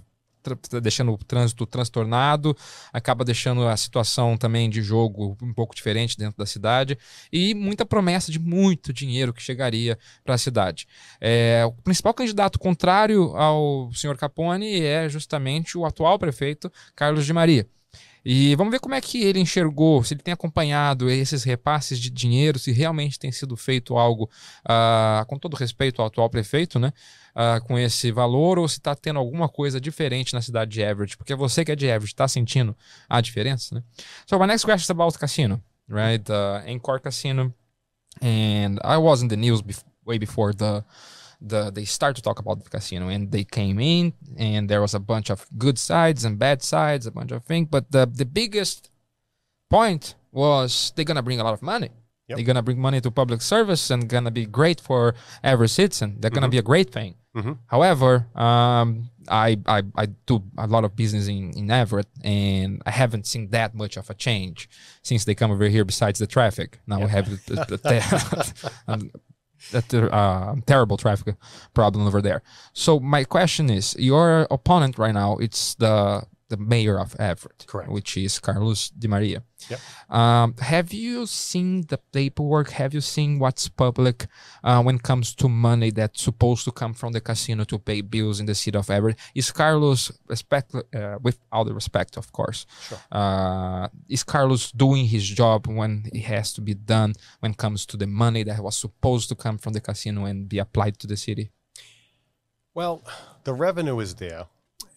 [0.82, 2.56] deixando o trânsito transtornado,
[2.92, 6.98] acaba deixando a situação também de jogo um pouco diferente dentro da cidade
[7.32, 10.86] e muita promessa de muito dinheiro que chegaria para a cidade.
[11.20, 17.32] É, o principal candidato contrário ao senhor Capone é justamente o atual prefeito Carlos de
[17.32, 17.66] Maria.
[18.24, 22.08] E vamos ver como é que ele enxergou, se ele tem acompanhado esses repasses de
[22.08, 24.30] dinheiro, se realmente tem sido feito algo,
[24.64, 26.92] uh, com todo respeito ao atual prefeito, né?
[27.34, 31.16] Uh, com esse valor, ou se está tendo alguma coisa diferente na cidade de Everett,
[31.16, 32.76] porque você que é de Everett está sentindo
[33.08, 33.82] a diferença, né?
[34.26, 36.24] So my next question is about casino, right?
[36.30, 37.52] Uh, Encore Casino,
[38.20, 39.62] and I was in the news
[40.04, 40.84] way before the
[41.42, 44.94] the they start to talk about the casino and they came in and there was
[44.94, 47.68] a bunch of good sides and bad sides, a bunch of things.
[47.70, 48.90] But the the biggest
[49.68, 51.90] point was they're gonna bring a lot of money.
[52.28, 52.36] Yep.
[52.36, 56.16] They're gonna bring money to public service and gonna be great for every citizen.
[56.20, 56.52] They're gonna mm-hmm.
[56.52, 57.16] be a great thing.
[57.36, 57.52] Mm-hmm.
[57.66, 62.90] However, um, I, I I do a lot of business in, in Everett, and I
[62.90, 64.68] haven't seen that much of a change
[65.02, 65.84] since they come over here.
[65.84, 69.10] Besides the traffic, now we have the, the, the,
[69.70, 71.36] that uh, terrible traffic
[71.74, 72.42] problem over there.
[72.72, 77.90] So my question is, your opponent right now, it's the the mayor of Everett, correct,
[77.96, 79.40] which is Carlos DeMaria.
[79.70, 79.80] Yep.
[80.18, 82.70] Um, have you seen the paperwork?
[82.82, 84.26] Have you seen what's public
[84.62, 88.00] uh, when it comes to money that's supposed to come from the casino to pay
[88.02, 89.18] bills in the city of Everett?
[89.34, 92.98] Is Carlos, respect, uh, with all the respect, of course, sure.
[93.10, 97.86] uh, is Carlos doing his job when it has to be done when it comes
[97.86, 101.06] to the money that was supposed to come from the casino and be applied to
[101.06, 101.50] the city?
[102.74, 103.04] Well,
[103.44, 104.46] the revenue is there,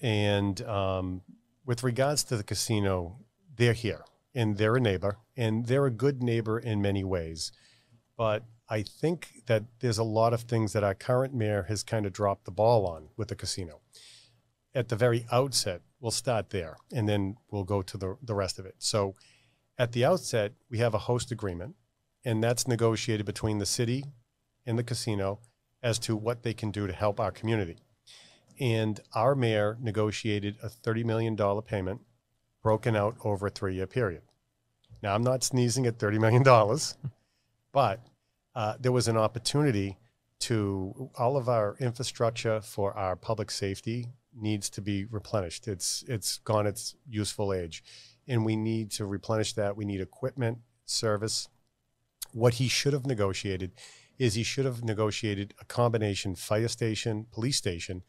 [0.02, 1.22] and um,
[1.65, 3.19] with regards to the casino,
[3.56, 7.51] they're here and they're a neighbor and they're a good neighbor in many ways.
[8.17, 12.06] But I think that there's a lot of things that our current mayor has kind
[12.06, 13.82] of dropped the ball on with the casino.
[14.73, 18.60] At the very outset, we'll start there and then we'll go to the, the rest
[18.60, 18.75] of it.
[18.80, 19.15] So
[19.78, 21.75] at the outset, we have a host agreement,
[22.23, 24.06] and that's negotiated between the city
[24.65, 25.39] and the casino
[25.84, 27.78] as to what they can do to help our community.
[28.60, 32.02] And our mayor negotiated a $30 million payment
[32.63, 34.22] broken out over a three year period.
[35.04, 36.44] Now, I'm not sneezing at $30 million,
[37.72, 38.00] but
[38.56, 39.98] uh, there was an opportunity
[40.39, 45.68] to all of our infrastructure for our public safety needs to be replenished.
[45.68, 47.84] It's it's gone its useful age,
[48.28, 49.78] and we need to replenish that.
[49.78, 51.48] We need equipment, service.
[52.32, 53.72] What he should have negotiated
[54.18, 58.04] is he should have negotiated a combination fire station, police station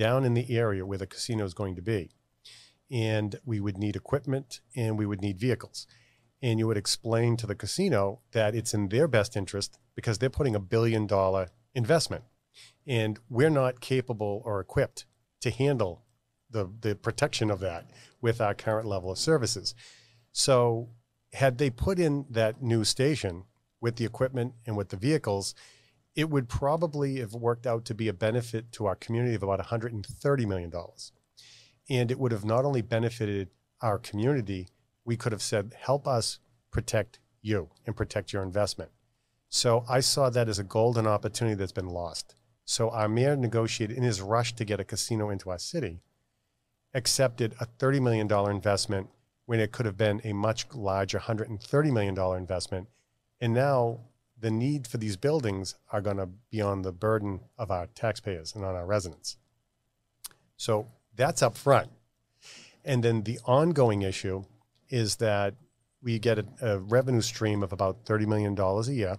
[0.00, 2.08] down in the area where the casino is going to be.
[2.90, 5.86] And we would need equipment and we would need vehicles.
[6.40, 10.30] And you would explain to the casino that it's in their best interest because they're
[10.30, 12.24] putting a billion dollar investment.
[12.86, 15.04] And we're not capable or equipped
[15.42, 16.06] to handle
[16.50, 17.90] the, the protection of that
[18.22, 19.74] with our current level of services.
[20.32, 20.88] So,
[21.34, 23.44] had they put in that new station
[23.80, 25.54] with the equipment and with the vehicles,
[26.14, 29.60] it would probably have worked out to be a benefit to our community of about
[29.60, 30.72] $130 million.
[31.88, 33.48] And it would have not only benefited
[33.80, 34.68] our community,
[35.04, 36.38] we could have said, help us
[36.70, 38.90] protect you and protect your investment.
[39.48, 42.34] So I saw that as a golden opportunity that's been lost.
[42.64, 46.02] So our mayor negotiated in his rush to get a casino into our city,
[46.94, 49.08] accepted a $30 million investment
[49.46, 52.86] when it could have been a much larger $130 million investment.
[53.40, 54.00] And now
[54.40, 58.54] the need for these buildings are going to be on the burden of our taxpayers
[58.54, 59.36] and on our residents.
[60.56, 61.90] So that's up front.
[62.84, 64.44] And then the ongoing issue
[64.88, 65.54] is that
[66.02, 69.16] we get a, a revenue stream of about $30 million a year.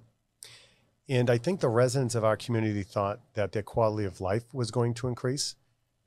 [1.08, 4.72] And I think the residents of our community thought that their quality of life was
[4.72, 5.56] going to increase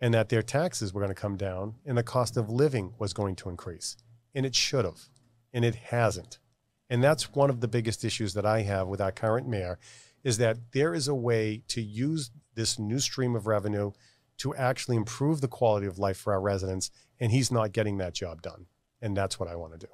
[0.00, 3.12] and that their taxes were going to come down and the cost of living was
[3.12, 3.96] going to increase.
[4.34, 5.08] And it should have,
[5.52, 6.38] and it hasn't.
[6.90, 9.78] And that's one of the biggest issues that I have with our current mayor
[10.22, 13.92] is that there is a way to use this new stream of revenue
[14.38, 16.90] to actually improve the quality of life for our residents.
[17.20, 18.66] And he's not getting that job done.
[19.00, 19.92] And that's what I want to do.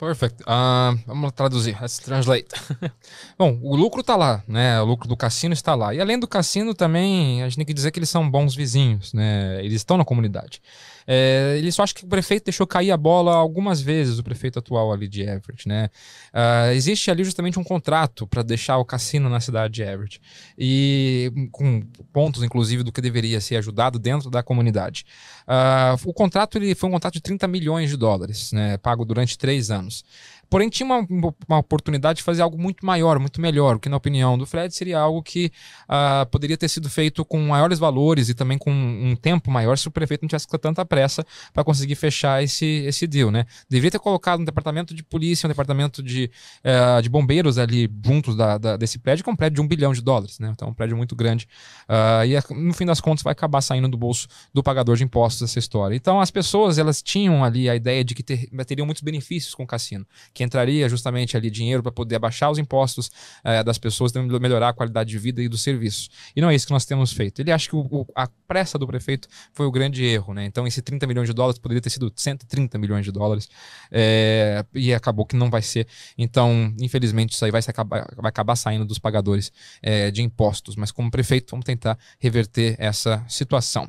[0.00, 0.40] Perfect.
[0.46, 1.76] Uh, vamos traduzir.
[1.78, 2.48] Let's translate.
[3.38, 4.80] Bom, o lucro está lá, né?
[4.80, 5.94] O lucro do cassino está lá.
[5.94, 9.12] E além do cassino também, a gente tem que dizer que eles são bons vizinhos,
[9.12, 9.62] né?
[9.62, 10.62] Eles estão na comunidade.
[11.06, 14.58] É, ele só acha que o prefeito deixou cair a bola algumas vezes, o prefeito
[14.58, 15.90] atual ali de Everett, né?
[16.32, 20.20] Uh, existe ali justamente um contrato para deixar o cassino na cidade de Everett.
[20.58, 21.82] E com
[22.12, 25.04] pontos, inclusive, do que deveria ser ajudado dentro da comunidade.
[25.46, 28.76] Uh, o contrato ele foi um contrato de 30 milhões de dólares, né?
[28.78, 30.04] Pago durante três anos.
[30.50, 31.06] Porém, tinha uma,
[31.48, 34.74] uma oportunidade de fazer algo muito maior, muito melhor, o que, na opinião do Fred,
[34.74, 35.52] seria algo que
[35.88, 39.86] uh, poderia ter sido feito com maiores valores e também com um tempo maior se
[39.86, 43.46] o prefeito não tivesse com tanta pressa para conseguir fechar esse, esse deal, né?
[43.68, 46.28] Deveria ter colocado um departamento de polícia, um departamento de,
[46.64, 49.68] uh, de bombeiros ali juntos da, da, desse prédio, que é um prédio de um
[49.68, 50.50] bilhão de dólares, né?
[50.52, 51.46] Então, é um prédio muito grande.
[51.88, 55.42] Uh, e, no fim das contas, vai acabar saindo do bolso do pagador de impostos
[55.48, 55.94] essa história.
[55.94, 59.62] Então, as pessoas, elas tinham ali a ideia de que ter, teriam muitos benefícios com
[59.62, 63.08] o cassino, que entraria justamente ali dinheiro para poder abaixar os impostos
[63.44, 66.08] uh, das pessoas, melhorar a qualidade de vida e dos serviços.
[66.34, 67.40] E não é isso que nós temos feito.
[67.40, 70.44] Ele acha que o, o, a pressa do prefeito foi o grande erro, né?
[70.44, 73.48] Então, esse 30 milhões de dólares poderia ter sido 130 milhões de dólares
[73.90, 75.86] é, e acabou que não vai ser.
[76.16, 80.76] Então, infelizmente, isso aí vai, acabar, vai acabar saindo dos pagadores é, de impostos.
[80.76, 83.88] Mas, como prefeito, vamos tentar reverter essa situação.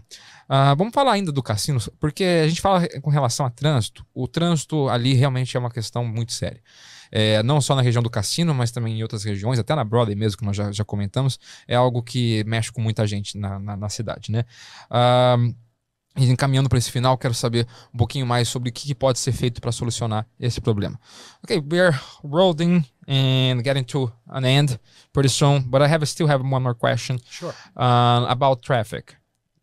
[0.51, 4.05] Uh, vamos falar ainda do cassino, porque a gente fala com relação a trânsito.
[4.13, 6.61] O trânsito ali realmente é uma questão muito séria.
[7.11, 10.15] É, não só na região do cassino, mas também em outras regiões, até na Broadway
[10.15, 13.77] mesmo, que nós já, já comentamos, é algo que mexe com muita gente na, na,
[13.77, 14.45] na cidade, né?
[14.89, 15.53] Uh,
[16.17, 19.31] e encaminhando para esse final, quero saber um pouquinho mais sobre o que pode ser
[19.31, 20.99] feito para solucionar esse problema.
[21.43, 24.79] Okay, we are rolling and getting to an end
[25.13, 27.19] pretty soon, but I have still have one more question.
[27.29, 27.53] Sure.
[27.75, 29.15] Uh, about traffic,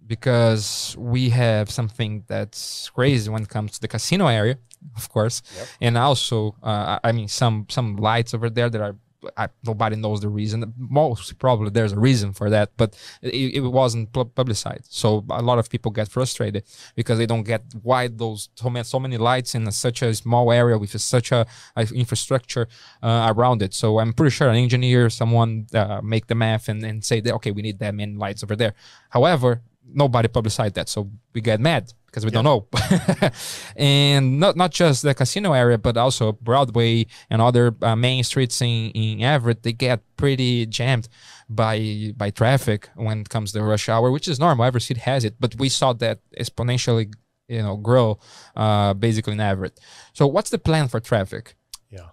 [0.06, 4.56] because we have something that's crazy when it comes to the casino area,
[4.96, 5.68] of course, yep.
[5.80, 8.96] and also, uh, I mean, some some lights over there that are
[9.36, 10.72] I, nobody knows the reason.
[10.76, 14.86] Most probably there's a reason for that, but it, it wasn't publicized.
[14.90, 16.64] So a lot of people get frustrated
[16.94, 20.14] because they don't get why those so many, so many lights in a, such a
[20.14, 22.68] small area with such a, a infrastructure
[23.02, 23.74] uh, around it.
[23.74, 27.34] So I'm pretty sure an engineer, someone uh, make the math and, and say that
[27.34, 28.74] okay, we need that many lights over there.
[29.10, 32.42] However, nobody publicized that, so we get mad because we yeah.
[32.42, 33.30] don't know.
[33.76, 38.60] and not not just the casino area, but also Broadway and other uh, main streets
[38.62, 41.08] in, in Everett, they get pretty jammed
[41.48, 44.64] by by traffic when it comes to rush hour, which is normal.
[44.64, 47.12] Every city has it, but we saw that exponentially,
[47.46, 48.18] you know, grow
[48.56, 49.78] uh, basically in Everett.
[50.14, 51.54] So, what's the plan for traffic?
[51.90, 52.08] Yeah.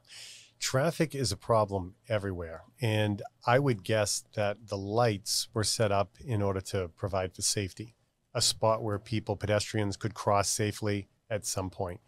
[0.59, 2.63] Traffic is a problem everywhere.
[2.81, 7.41] And I would guess that the lights were set up in order to provide for
[7.41, 7.95] safety
[8.35, 12.01] a spot where people, pedestrians, could cross safely at some point.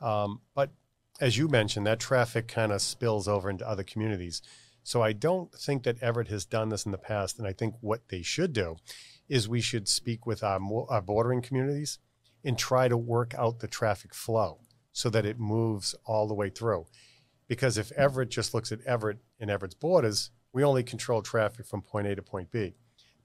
[0.00, 0.70] Um, but
[1.20, 4.42] as you mentioned, that traffic kind of spills over into other communities.
[4.82, 7.38] So I don't think that Everett has done this in the past.
[7.38, 8.76] And I think what they should do
[9.28, 11.98] is we should speak with our, our bordering communities
[12.44, 14.60] and try to work out the traffic flow
[14.92, 16.86] so that it moves all the way through.
[17.48, 21.82] Because if Everett just looks at Everett and Everett's borders, we only control traffic from
[21.82, 22.74] point A to point B.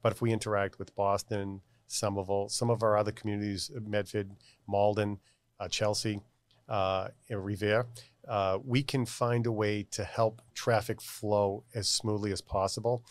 [0.01, 4.31] But if we interact with Boston, Somerville, some of our other communities, Medford,
[4.67, 5.19] Malden,
[5.59, 6.21] uh, Chelsea,
[6.69, 7.87] uh, Revere,
[8.27, 13.03] uh, we can find a way to help traffic flow as smoothly as possible.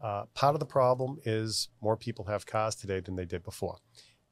[0.00, 3.78] Uh, part of the problem is more people have cars today than they did before.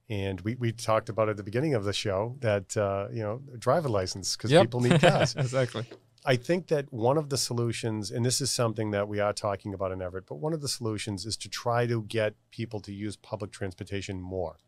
[0.09, 3.40] And we, we talked about at the beginning of the show that, uh, you know,
[3.59, 4.64] driver license because yep.
[4.64, 5.35] people need cars.
[5.38, 5.85] exactly.
[6.25, 9.73] I think that one of the solutions, and this is something that we are talking
[9.73, 12.93] about in Everett, but one of the solutions is to try to get people to
[12.93, 14.59] use public transportation more.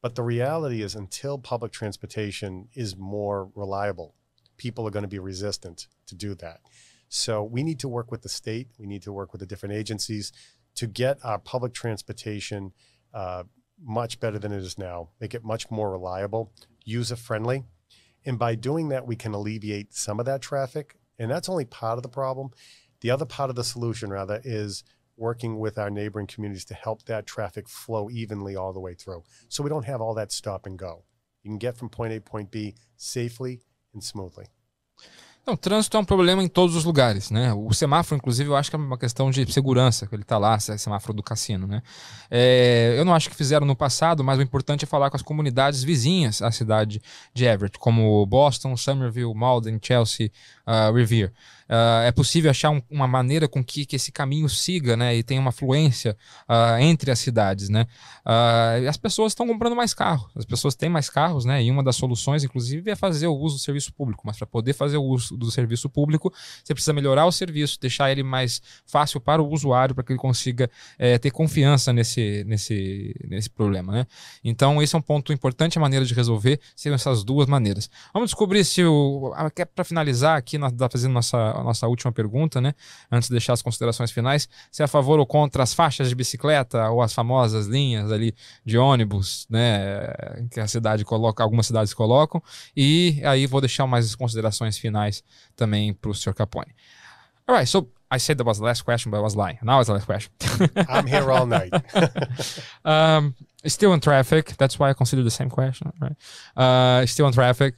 [0.00, 4.14] But the reality is, until public transportation is more reliable,
[4.56, 6.60] people are going to be resistant to do that.
[7.08, 9.74] So we need to work with the state, we need to work with the different
[9.74, 10.32] agencies
[10.76, 12.72] to get our public transportation
[13.12, 13.42] uh,
[13.82, 16.52] much better than it is now, make it much more reliable,
[16.84, 17.64] user friendly
[18.28, 20.96] and by doing that, we can alleviate some of that traffic.
[21.18, 22.50] And that's only part of the problem.
[23.00, 24.84] The other part of the solution, rather, is
[25.16, 29.24] working with our neighboring communities to help that traffic flow evenly all the way through.
[29.48, 31.04] So we don't have all that stop and go.
[31.42, 33.62] You can get from point A to point B safely
[33.94, 34.48] and smoothly.
[35.48, 37.54] Não, trânsito é um problema em todos os lugares, né?
[37.54, 40.60] O semáforo, inclusive, eu acho que é uma questão de segurança, que ele está lá,
[40.60, 41.80] semáforo do cassino, né?
[42.30, 45.22] É, eu não acho que fizeram no passado, mas o importante é falar com as
[45.22, 47.00] comunidades vizinhas à cidade
[47.32, 50.30] de Everett, como Boston, Somerville, Malden, Chelsea,
[50.68, 51.32] uh, Revere.
[51.68, 55.22] Uh, é possível achar um, uma maneira com que, que, esse caminho siga, né, e
[55.22, 56.16] tenha uma fluência
[56.48, 57.86] uh, entre as cidades, né.
[58.24, 61.82] Uh, as pessoas estão comprando mais carros, as pessoas têm mais carros, né, e uma
[61.82, 64.22] das soluções, inclusive, é fazer o uso do serviço público.
[64.26, 66.32] Mas para poder fazer o uso do serviço público,
[66.64, 70.18] você precisa melhorar o serviço, deixar ele mais fácil para o usuário, para que ele
[70.18, 74.06] consiga é, ter confiança nesse, nesse, nesse problema, né.
[74.42, 77.90] Então, esse é um ponto importante, a maneira de resolver seriam essas duas maneiras.
[78.14, 79.34] Vamos descobrir se o,
[79.74, 82.74] para finalizar aqui, nós fazendo nossa nossa última pergunta, né?
[83.10, 86.14] Antes de deixar as considerações finais, se é a favor ou contra as faixas de
[86.14, 90.08] bicicleta ou as famosas linhas ali de ônibus, né?
[90.50, 92.42] Que a cidade coloca, algumas cidades colocam.
[92.76, 95.22] E aí vou deixar mais considerações finais
[95.56, 96.34] também para o Sr.
[96.34, 96.74] Capone.
[97.46, 99.58] All right, so I said that was the last question, but I was lying.
[99.62, 100.32] Now it's the last question.
[100.88, 101.72] I'm here all night.
[102.84, 103.34] um,
[103.66, 104.56] still in traffic.
[104.56, 106.16] That's why I consider the same question, right?
[106.56, 107.74] Uh, still in traffic.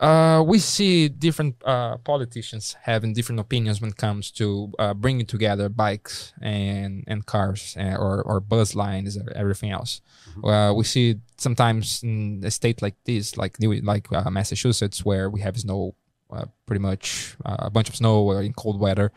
[0.00, 5.24] Uh, we see different uh, politicians having different opinions when it comes to uh, bringing
[5.24, 10.02] together bikes and and cars and, uh, or or bus lines or everything else.
[10.30, 10.44] Mm-hmm.
[10.44, 15.30] Uh, we see sometimes in a state like this, like New, like uh, Massachusetts, where
[15.30, 15.94] we have snow
[16.30, 19.12] uh, pretty much uh, a bunch of snow in cold weather.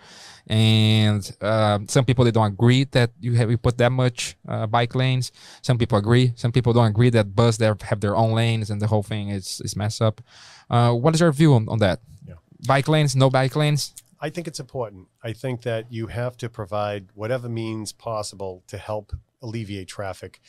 [0.48, 4.68] And uh, some people they don't agree that you have you put that much uh,
[4.68, 5.32] bike lanes.
[5.62, 6.34] Some people agree.
[6.36, 9.30] Some people don't agree that bus they have their own lanes and the whole thing
[9.30, 10.22] is is messed up.
[10.70, 12.00] Uh, what is your view on, on that?
[12.28, 12.36] Yeah.
[12.68, 13.94] bike lanes no bike lanes?
[14.22, 15.08] I think it's important.
[15.24, 20.42] I think that you have to provide whatever means possible to help alleviate traffic.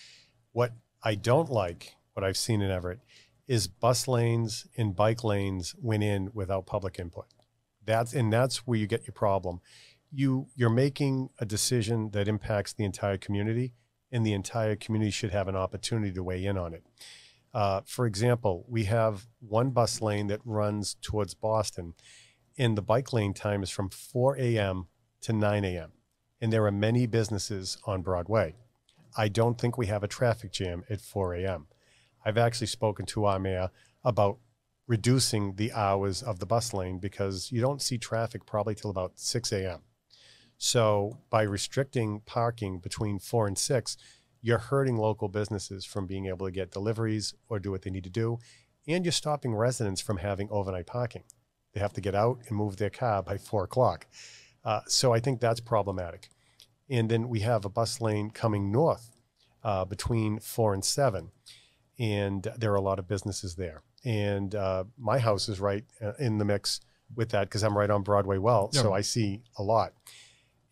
[0.52, 3.00] What i don't like what i've seen in everett
[3.50, 7.24] is bus lanes and bike lanes went in without public input.
[7.84, 9.60] That's and that's where you get your problem.
[10.12, 13.72] You you're making a decision that impacts the entire community,
[14.12, 16.84] and the entire community should have an opportunity to weigh in on it.
[17.52, 21.94] Uh, for example, we have one bus lane that runs towards Boston,
[22.56, 24.86] and the bike lane time is from 4 a.m.
[25.22, 25.90] to 9 a.m.
[26.40, 28.54] And there are many businesses on Broadway.
[29.16, 31.66] I don't think we have a traffic jam at 4 a.m.
[32.24, 33.70] I've actually spoken to our mayor
[34.04, 34.38] about
[34.86, 39.12] reducing the hours of the bus lane because you don't see traffic probably till about
[39.14, 39.80] 6 a.m.
[40.58, 43.96] So by restricting parking between 4 and 6,
[44.42, 48.04] you're hurting local businesses from being able to get deliveries or do what they need
[48.04, 48.38] to do.
[48.88, 51.24] And you're stopping residents from having overnight parking.
[51.72, 54.06] They have to get out and move their car by 4 o'clock.
[54.64, 56.28] Uh, so I think that's problematic.
[56.88, 59.12] And then we have a bus lane coming north
[59.62, 61.30] uh, between 4 and 7
[62.00, 63.82] and there are a lot of businesses there.
[64.04, 66.80] And uh, my house is right uh, in the mix
[67.14, 69.92] with that because I'm right on Broadway well, so I see a lot.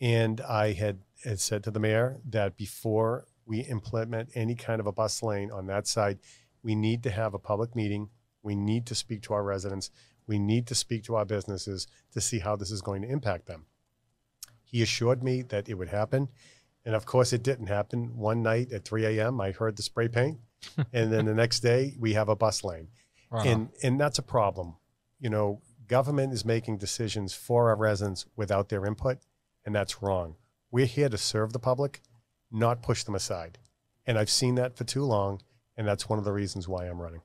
[0.00, 4.86] And I had, had said to the mayor that before we implement any kind of
[4.86, 6.18] a bus lane on that side,
[6.62, 8.08] we need to have a public meeting.
[8.42, 9.90] We need to speak to our residents.
[10.26, 13.46] We need to speak to our businesses to see how this is going to impact
[13.46, 13.66] them.
[14.64, 16.28] He assured me that it would happen.
[16.84, 18.16] And of course, it didn't happen.
[18.16, 20.38] One night at 3 a.m., I heard the spray paint
[20.92, 22.88] and then the next day we have a bus lane.
[23.30, 23.42] Wow.
[23.44, 24.76] And and that's a problem.
[25.20, 29.18] You know, government is making decisions for our residents without their input,
[29.64, 30.36] and that's wrong.
[30.70, 32.02] We're here to serve the public,
[32.50, 33.58] not push them aside.
[34.06, 35.42] And I've seen that for too long,
[35.76, 37.22] and that's one of the reasons why I'm running.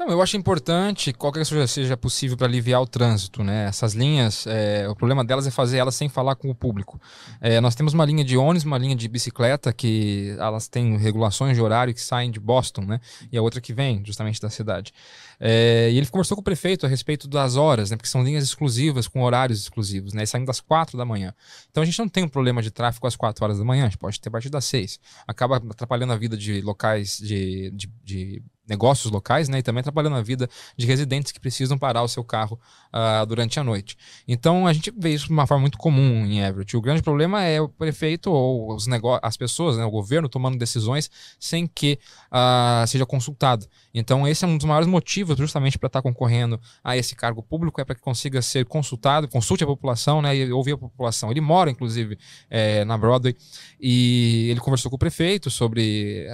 [0.00, 3.66] Eu acho importante qualquer coisa seja possível para aliviar o trânsito, né?
[3.66, 7.00] Essas linhas, é, o problema delas é fazer elas sem falar com o público.
[7.40, 11.56] É, nós temos uma linha de ônibus, uma linha de bicicleta que elas têm regulações
[11.56, 13.00] de horário que saem de Boston, né?
[13.32, 14.92] E a outra que vem justamente da cidade.
[15.40, 17.96] É, e ele conversou com o prefeito a respeito das horas, né?
[17.96, 20.22] Porque são linhas exclusivas com horários exclusivos, né?
[20.22, 21.34] E saindo das quatro da manhã.
[21.70, 23.88] Então a gente não tem um problema de tráfego às quatro horas da manhã, a
[23.88, 25.00] gente pode ter a partir das seis.
[25.26, 30.16] Acaba atrapalhando a vida de locais de, de, de negócios locais, né, e também trabalhando
[30.16, 32.60] a vida de residentes que precisam parar o seu carro
[32.92, 33.96] uh, durante a noite.
[34.26, 36.76] Então a gente vê isso de uma forma muito comum em Everett.
[36.76, 38.86] O grande problema é o prefeito ou os
[39.22, 41.98] as pessoas, né, o governo tomando decisões sem que
[42.32, 43.66] uh, seja consultado.
[43.94, 47.42] Então esse é um dos maiores motivos justamente para estar tá concorrendo a esse cargo
[47.42, 51.30] público é para que consiga ser consultado, consulte a população, né, e ouvir a população.
[51.30, 52.18] Ele mora inclusive
[52.50, 53.36] é, na Broadway
[53.80, 56.26] e ele conversou com o prefeito sobre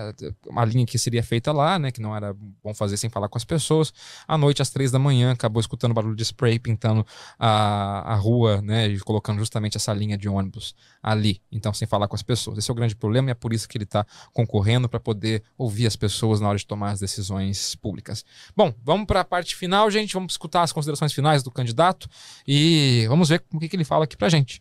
[0.56, 3.38] a linha que seria feita lá, né, que não era bom fazer sem falar com
[3.38, 3.92] as pessoas.
[4.26, 7.06] À noite, às três da manhã, acabou escutando barulho de spray pintando
[7.38, 8.88] a, a rua, né?
[8.88, 12.58] E colocando justamente essa linha de ônibus ali, então sem falar com as pessoas.
[12.58, 15.42] Esse é o grande problema e é por isso que ele está concorrendo para poder
[15.56, 17.43] ouvir as pessoas na hora de tomar as decisões
[17.80, 18.24] públicas.
[18.56, 20.14] Bom, vamos para a parte final, gente.
[20.14, 22.08] Vamos escutar as considerações finais do candidato
[22.46, 24.60] e vamos ver o que, que ele fala aqui para gente.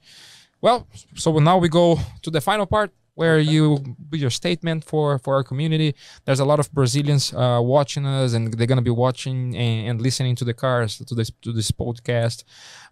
[0.61, 2.93] Well, so now we go to the final part.
[3.15, 8.05] where you your statement for for our community there's a lot of brazilians uh, watching
[8.05, 11.51] us and they're to be watching and, and, listening to the cars to this to
[11.51, 12.43] this podcast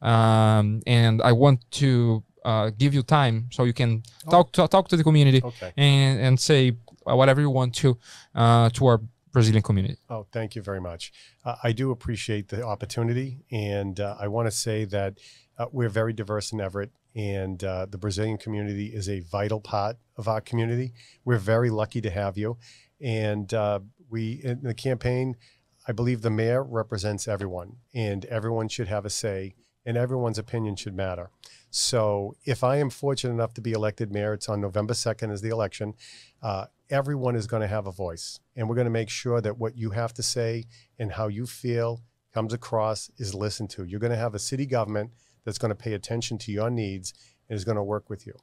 [0.01, 4.31] um, and i want to uh, give you time so you can oh.
[4.31, 5.71] talk to, talk to the community okay.
[5.77, 6.71] and and say
[7.03, 7.97] whatever you want to
[8.35, 9.01] uh, to our
[9.31, 9.97] Brazilian community.
[10.09, 11.11] Oh, thank you very much.
[11.45, 15.19] Uh, I do appreciate the opportunity, and uh, I want to say that
[15.57, 19.97] uh, we're very diverse in Everett and uh, the Brazilian community is a vital part
[20.15, 20.93] of our community.
[21.25, 22.57] We're very lucky to have you,
[23.01, 25.35] and uh, we in the campaign.
[25.87, 29.55] I I believe the mayor represents everyone, and everyone should have a say,
[29.85, 31.31] and everyone's opinion should matter.
[31.71, 35.41] So if I am fortunate enough to be elected mayor, it's on November 2nd is
[35.41, 35.93] the election.
[36.41, 39.57] Uh, everyone is going to have a voice, and we're going to make sure that
[39.57, 40.65] what you have to say
[40.99, 42.01] and how you feel
[42.33, 43.85] comes across is listened to.
[43.85, 45.11] You're going to have a city government
[45.45, 47.13] that's going to pay attention to your needs
[47.49, 48.33] and is going to work with you.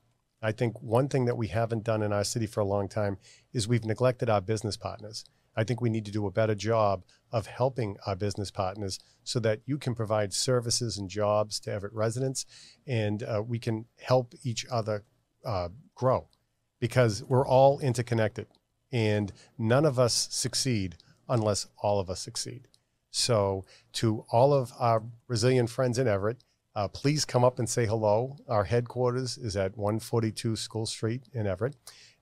[0.41, 3.18] I think one thing that we haven't done in our city for a long time
[3.53, 5.24] is we've neglected our business partners.
[5.57, 9.40] I think we need to do a better job of helping our business partners so
[9.40, 12.46] that you can provide services and jobs to Everett residents
[12.86, 15.05] and uh, we can help each other
[15.44, 16.28] uh, grow
[16.80, 18.46] because we're all interconnected
[18.92, 20.96] and none of us succeed
[21.28, 22.68] unless all of us succeed.
[23.11, 26.44] So, to all of our resilient friends in Everett,
[26.74, 28.36] uh, please come up and say hello.
[28.49, 31.74] Our headquarters is at 142 School Street in Everett.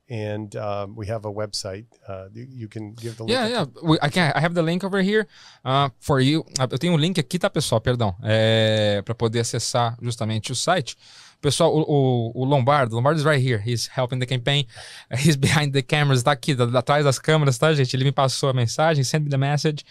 [0.09, 1.87] And um, we have a website.
[2.07, 3.33] Uh, you, can give the link.
[3.33, 3.65] Yeah, yeah.
[3.83, 5.27] We, I, can, I have the link over here
[5.65, 6.45] uh, for you.
[6.61, 7.81] Ah, eu tenho um link aqui, tá, pessoal?
[7.81, 8.15] Perdão.
[8.23, 10.97] É, para poder acessar justamente o site.
[11.41, 13.61] Pessoal, o, o, o, Lombardo, Lombardo is right here.
[13.61, 14.67] He's helping the campaign.
[15.11, 16.23] He's behind the cameras.
[16.23, 17.95] Tá aqui, tá, atrás das câmeras, tá, gente?
[17.95, 19.85] Ele me passou a mensagem, send me the message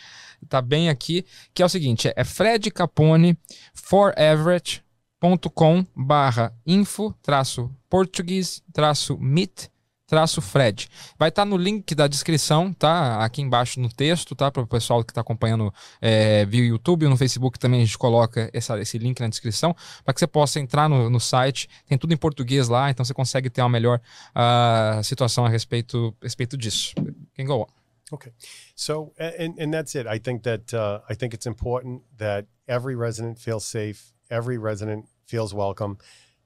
[0.47, 3.37] tá bem aqui, que é o seguinte, é Fred Capone
[3.73, 9.67] foreverett.com barra info traço português traço meet
[10.07, 10.89] traço Fred.
[11.17, 13.23] Vai estar tá no link da descrição, tá?
[13.23, 14.51] Aqui embaixo no texto, tá?
[14.51, 18.49] Para o pessoal que está acompanhando é, via YouTube, no Facebook também a gente coloca
[18.53, 21.67] essa, esse link na descrição para que você possa entrar no, no, site.
[21.87, 23.99] Tem tudo em português lá, então você consegue ter uma melhor
[24.35, 26.93] uh, situação a respeito, respeito disso.
[27.35, 27.67] Can go on.
[28.11, 28.31] Okay,
[28.75, 30.07] so and and that's it.
[30.07, 35.07] I think that uh, I think it's important that every resident feels safe, every resident
[35.25, 35.97] feels welcome,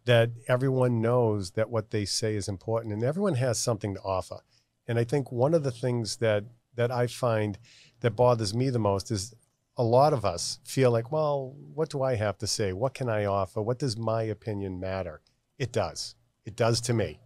[0.06, 4.40] that everyone knows that what they say is important, and everyone has something to offer.
[4.88, 6.46] And I think one of the things that
[6.76, 7.58] that I find
[8.00, 9.34] that bothers me the most is
[9.76, 12.74] a lot of us feel like, well, what do I have to say?
[12.74, 13.62] What can I offer?
[13.62, 15.22] What does my opinion matter?
[15.58, 16.16] It does.
[16.46, 17.20] It does to me.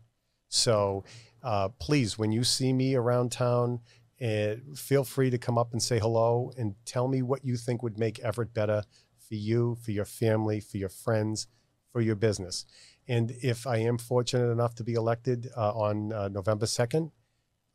[0.50, 1.04] So
[1.44, 3.80] uh, please, when you see me around town,
[4.20, 7.84] and feel free to come up and say hello and tell me what you think
[7.84, 8.84] would make Everett better
[9.18, 11.48] for you, for your family, for your friends,
[11.94, 12.66] for your business.
[13.08, 17.12] And if I am fortunate enough to be elected uh, on uh, November 2nd,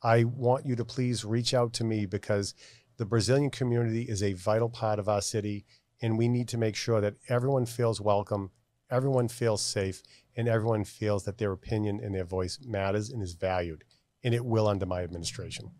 [0.03, 2.53] I want you to please reach out to me because
[2.97, 5.65] the Brazilian community is a vital part of our city.
[6.01, 8.51] And we need to make sure that everyone feels welcome,
[8.89, 10.01] everyone feels safe,
[10.35, 13.83] and everyone feels that their opinion and their voice matters and is valued.
[14.23, 15.71] And it will under my administration.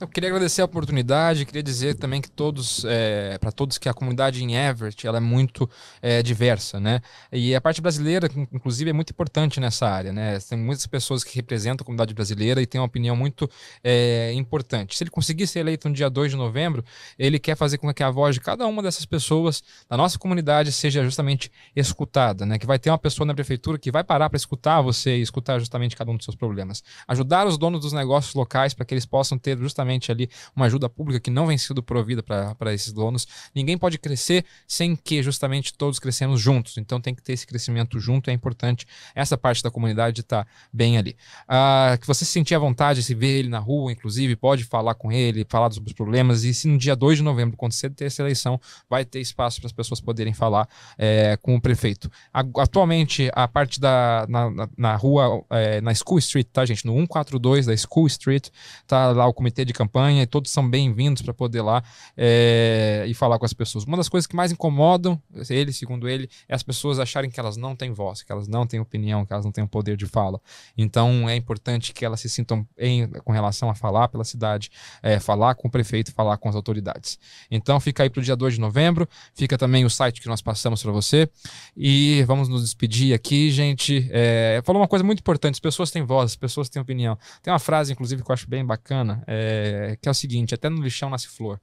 [0.00, 3.94] Eu queria agradecer a oportunidade, queria dizer também que todos, é, para todos que a
[3.94, 5.68] comunidade em Everett ela é muito
[6.00, 7.00] é, diversa, né?
[7.30, 10.40] E a parte brasileira, inclusive, é muito importante nessa área, né?
[10.40, 13.48] Tem muitas pessoas que representam a comunidade brasileira e têm uma opinião muito
[13.84, 14.96] é, importante.
[14.96, 16.82] Se ele conseguir ser eleito no dia 2 de novembro,
[17.16, 20.72] ele quer fazer com que a voz de cada uma dessas pessoas da nossa comunidade
[20.72, 22.58] seja justamente escutada, né?
[22.58, 25.60] Que vai ter uma pessoa na prefeitura que vai parar para escutar você e escutar
[25.60, 26.82] justamente cada um dos seus problemas.
[27.06, 30.88] Ajudar os donos dos negócios locais para que eles possam ter justamente ali uma ajuda
[30.88, 33.26] pública que não vem sendo provida para esses donos.
[33.54, 36.78] Ninguém pode crescer sem que justamente todos crescemos juntos.
[36.78, 40.50] Então tem que ter esse crescimento junto, é importante essa parte da comunidade estar tá
[40.72, 41.16] bem ali.
[41.48, 44.94] Ah, que você se sentir à vontade, se ver ele na rua, inclusive, pode falar
[44.94, 46.44] com ele, falar sobre os problemas.
[46.44, 49.66] E se no dia 2 de novembro, você ter essa eleição, vai ter espaço para
[49.66, 50.68] as pessoas poderem falar
[50.98, 52.10] é, com o prefeito.
[52.32, 56.86] Atualmente, a parte da na, na, na rua, é, na School Street, tá, gente?
[56.86, 58.48] No 142 da School Street,
[58.86, 61.82] tá lá o comitê de de campanha e todos são bem-vindos para poder lá
[62.16, 63.84] é, e falar com as pessoas.
[63.84, 67.56] Uma das coisas que mais incomodam ele, segundo ele, é as pessoas acharem que elas
[67.56, 70.06] não têm voz, que elas não têm opinião, que elas não têm o poder de
[70.06, 70.40] fala.
[70.76, 74.70] Então é importante que elas se sintam bem com relação a falar pela cidade,
[75.02, 77.18] é, falar com o prefeito, falar com as autoridades.
[77.50, 80.42] Então fica aí para o dia 2 de novembro, fica também o site que nós
[80.42, 81.28] passamos para você
[81.76, 84.08] e vamos nos despedir aqui, gente.
[84.10, 87.16] É, falou uma coisa muito importante: as pessoas têm voz, as pessoas têm opinião.
[87.42, 89.22] Tem uma frase, inclusive, que eu acho bem bacana.
[89.26, 91.60] É, é, que é o seguinte: até no lixão nasce flor.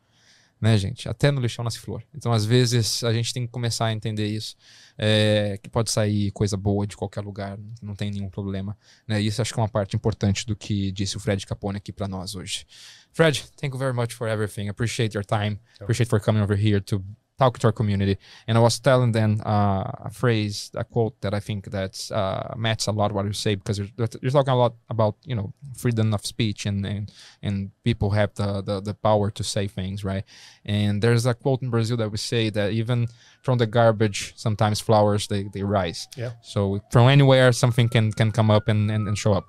[0.61, 1.07] Né, gente?
[1.07, 2.03] Até no lixão nasce flor.
[2.13, 4.57] Então, às vezes, a gente tem que começar a entender isso.
[4.97, 8.77] É, que pode sair coisa boa de qualquer lugar, não tem nenhum problema.
[9.07, 9.21] Né?
[9.21, 12.09] Isso acho que é uma parte importante do que disse o Fred Capone aqui para
[12.09, 12.65] nós hoje.
[13.13, 14.67] Fred, thank you very much for everything.
[14.67, 15.57] Appreciate your time.
[15.79, 17.01] Appreciate for coming over here to
[17.39, 18.17] talk to our community.
[18.47, 22.53] And I was telling them uh, a phrase, a quote that I think that's uh,
[22.57, 25.53] matches a lot what you say because you're, you're talking a lot about you know
[25.77, 27.11] freedom of speech and and,
[27.41, 30.23] and people have the, the, the power to say things, right?
[30.65, 33.07] And there's a quote in Brazil that we say that even
[33.41, 36.07] from the garbage, sometimes flowers they, they rise.
[36.17, 36.31] Yeah.
[36.41, 39.45] So from anywhere, something can can come up and, and, and show up.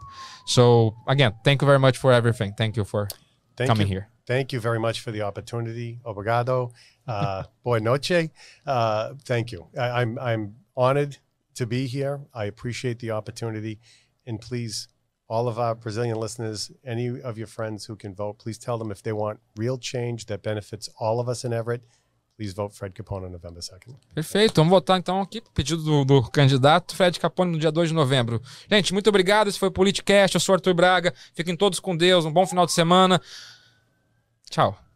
[0.46, 2.54] So again, thank you very much for everything.
[2.56, 3.08] Thank you for
[3.56, 3.94] thank coming you.
[3.94, 4.08] here.
[4.30, 5.98] Thank you very much for the opportunity.
[6.04, 6.70] Obrigado.
[7.06, 8.30] Uh, boa noche.
[8.64, 9.66] Uh, thank you.
[9.76, 11.16] I, I'm I'm honored
[11.56, 12.20] to be here.
[12.32, 13.80] I appreciate the opportunity,
[14.24, 14.86] and please,
[15.28, 18.92] all of our Brazilian listeners, any of your friends who can vote, please tell them
[18.92, 21.82] if they want real change that benefits all of us in Everett.
[22.36, 23.96] Please vote Fred Capone on November 2nd.
[24.14, 27.94] Perfeito, vamos votar então aqui, pedido do, do, candidato Fred Capone no dia 2 de
[27.94, 28.40] novembro.
[28.70, 29.48] Gente, muito obrigado.
[29.48, 30.36] Esse foi o Politicast.
[30.36, 31.12] Eu sou Arthur Braga.
[31.34, 32.24] Fiquem todos com Deus.
[32.24, 33.20] Um bom final de semana.
[34.50, 34.89] Ciao.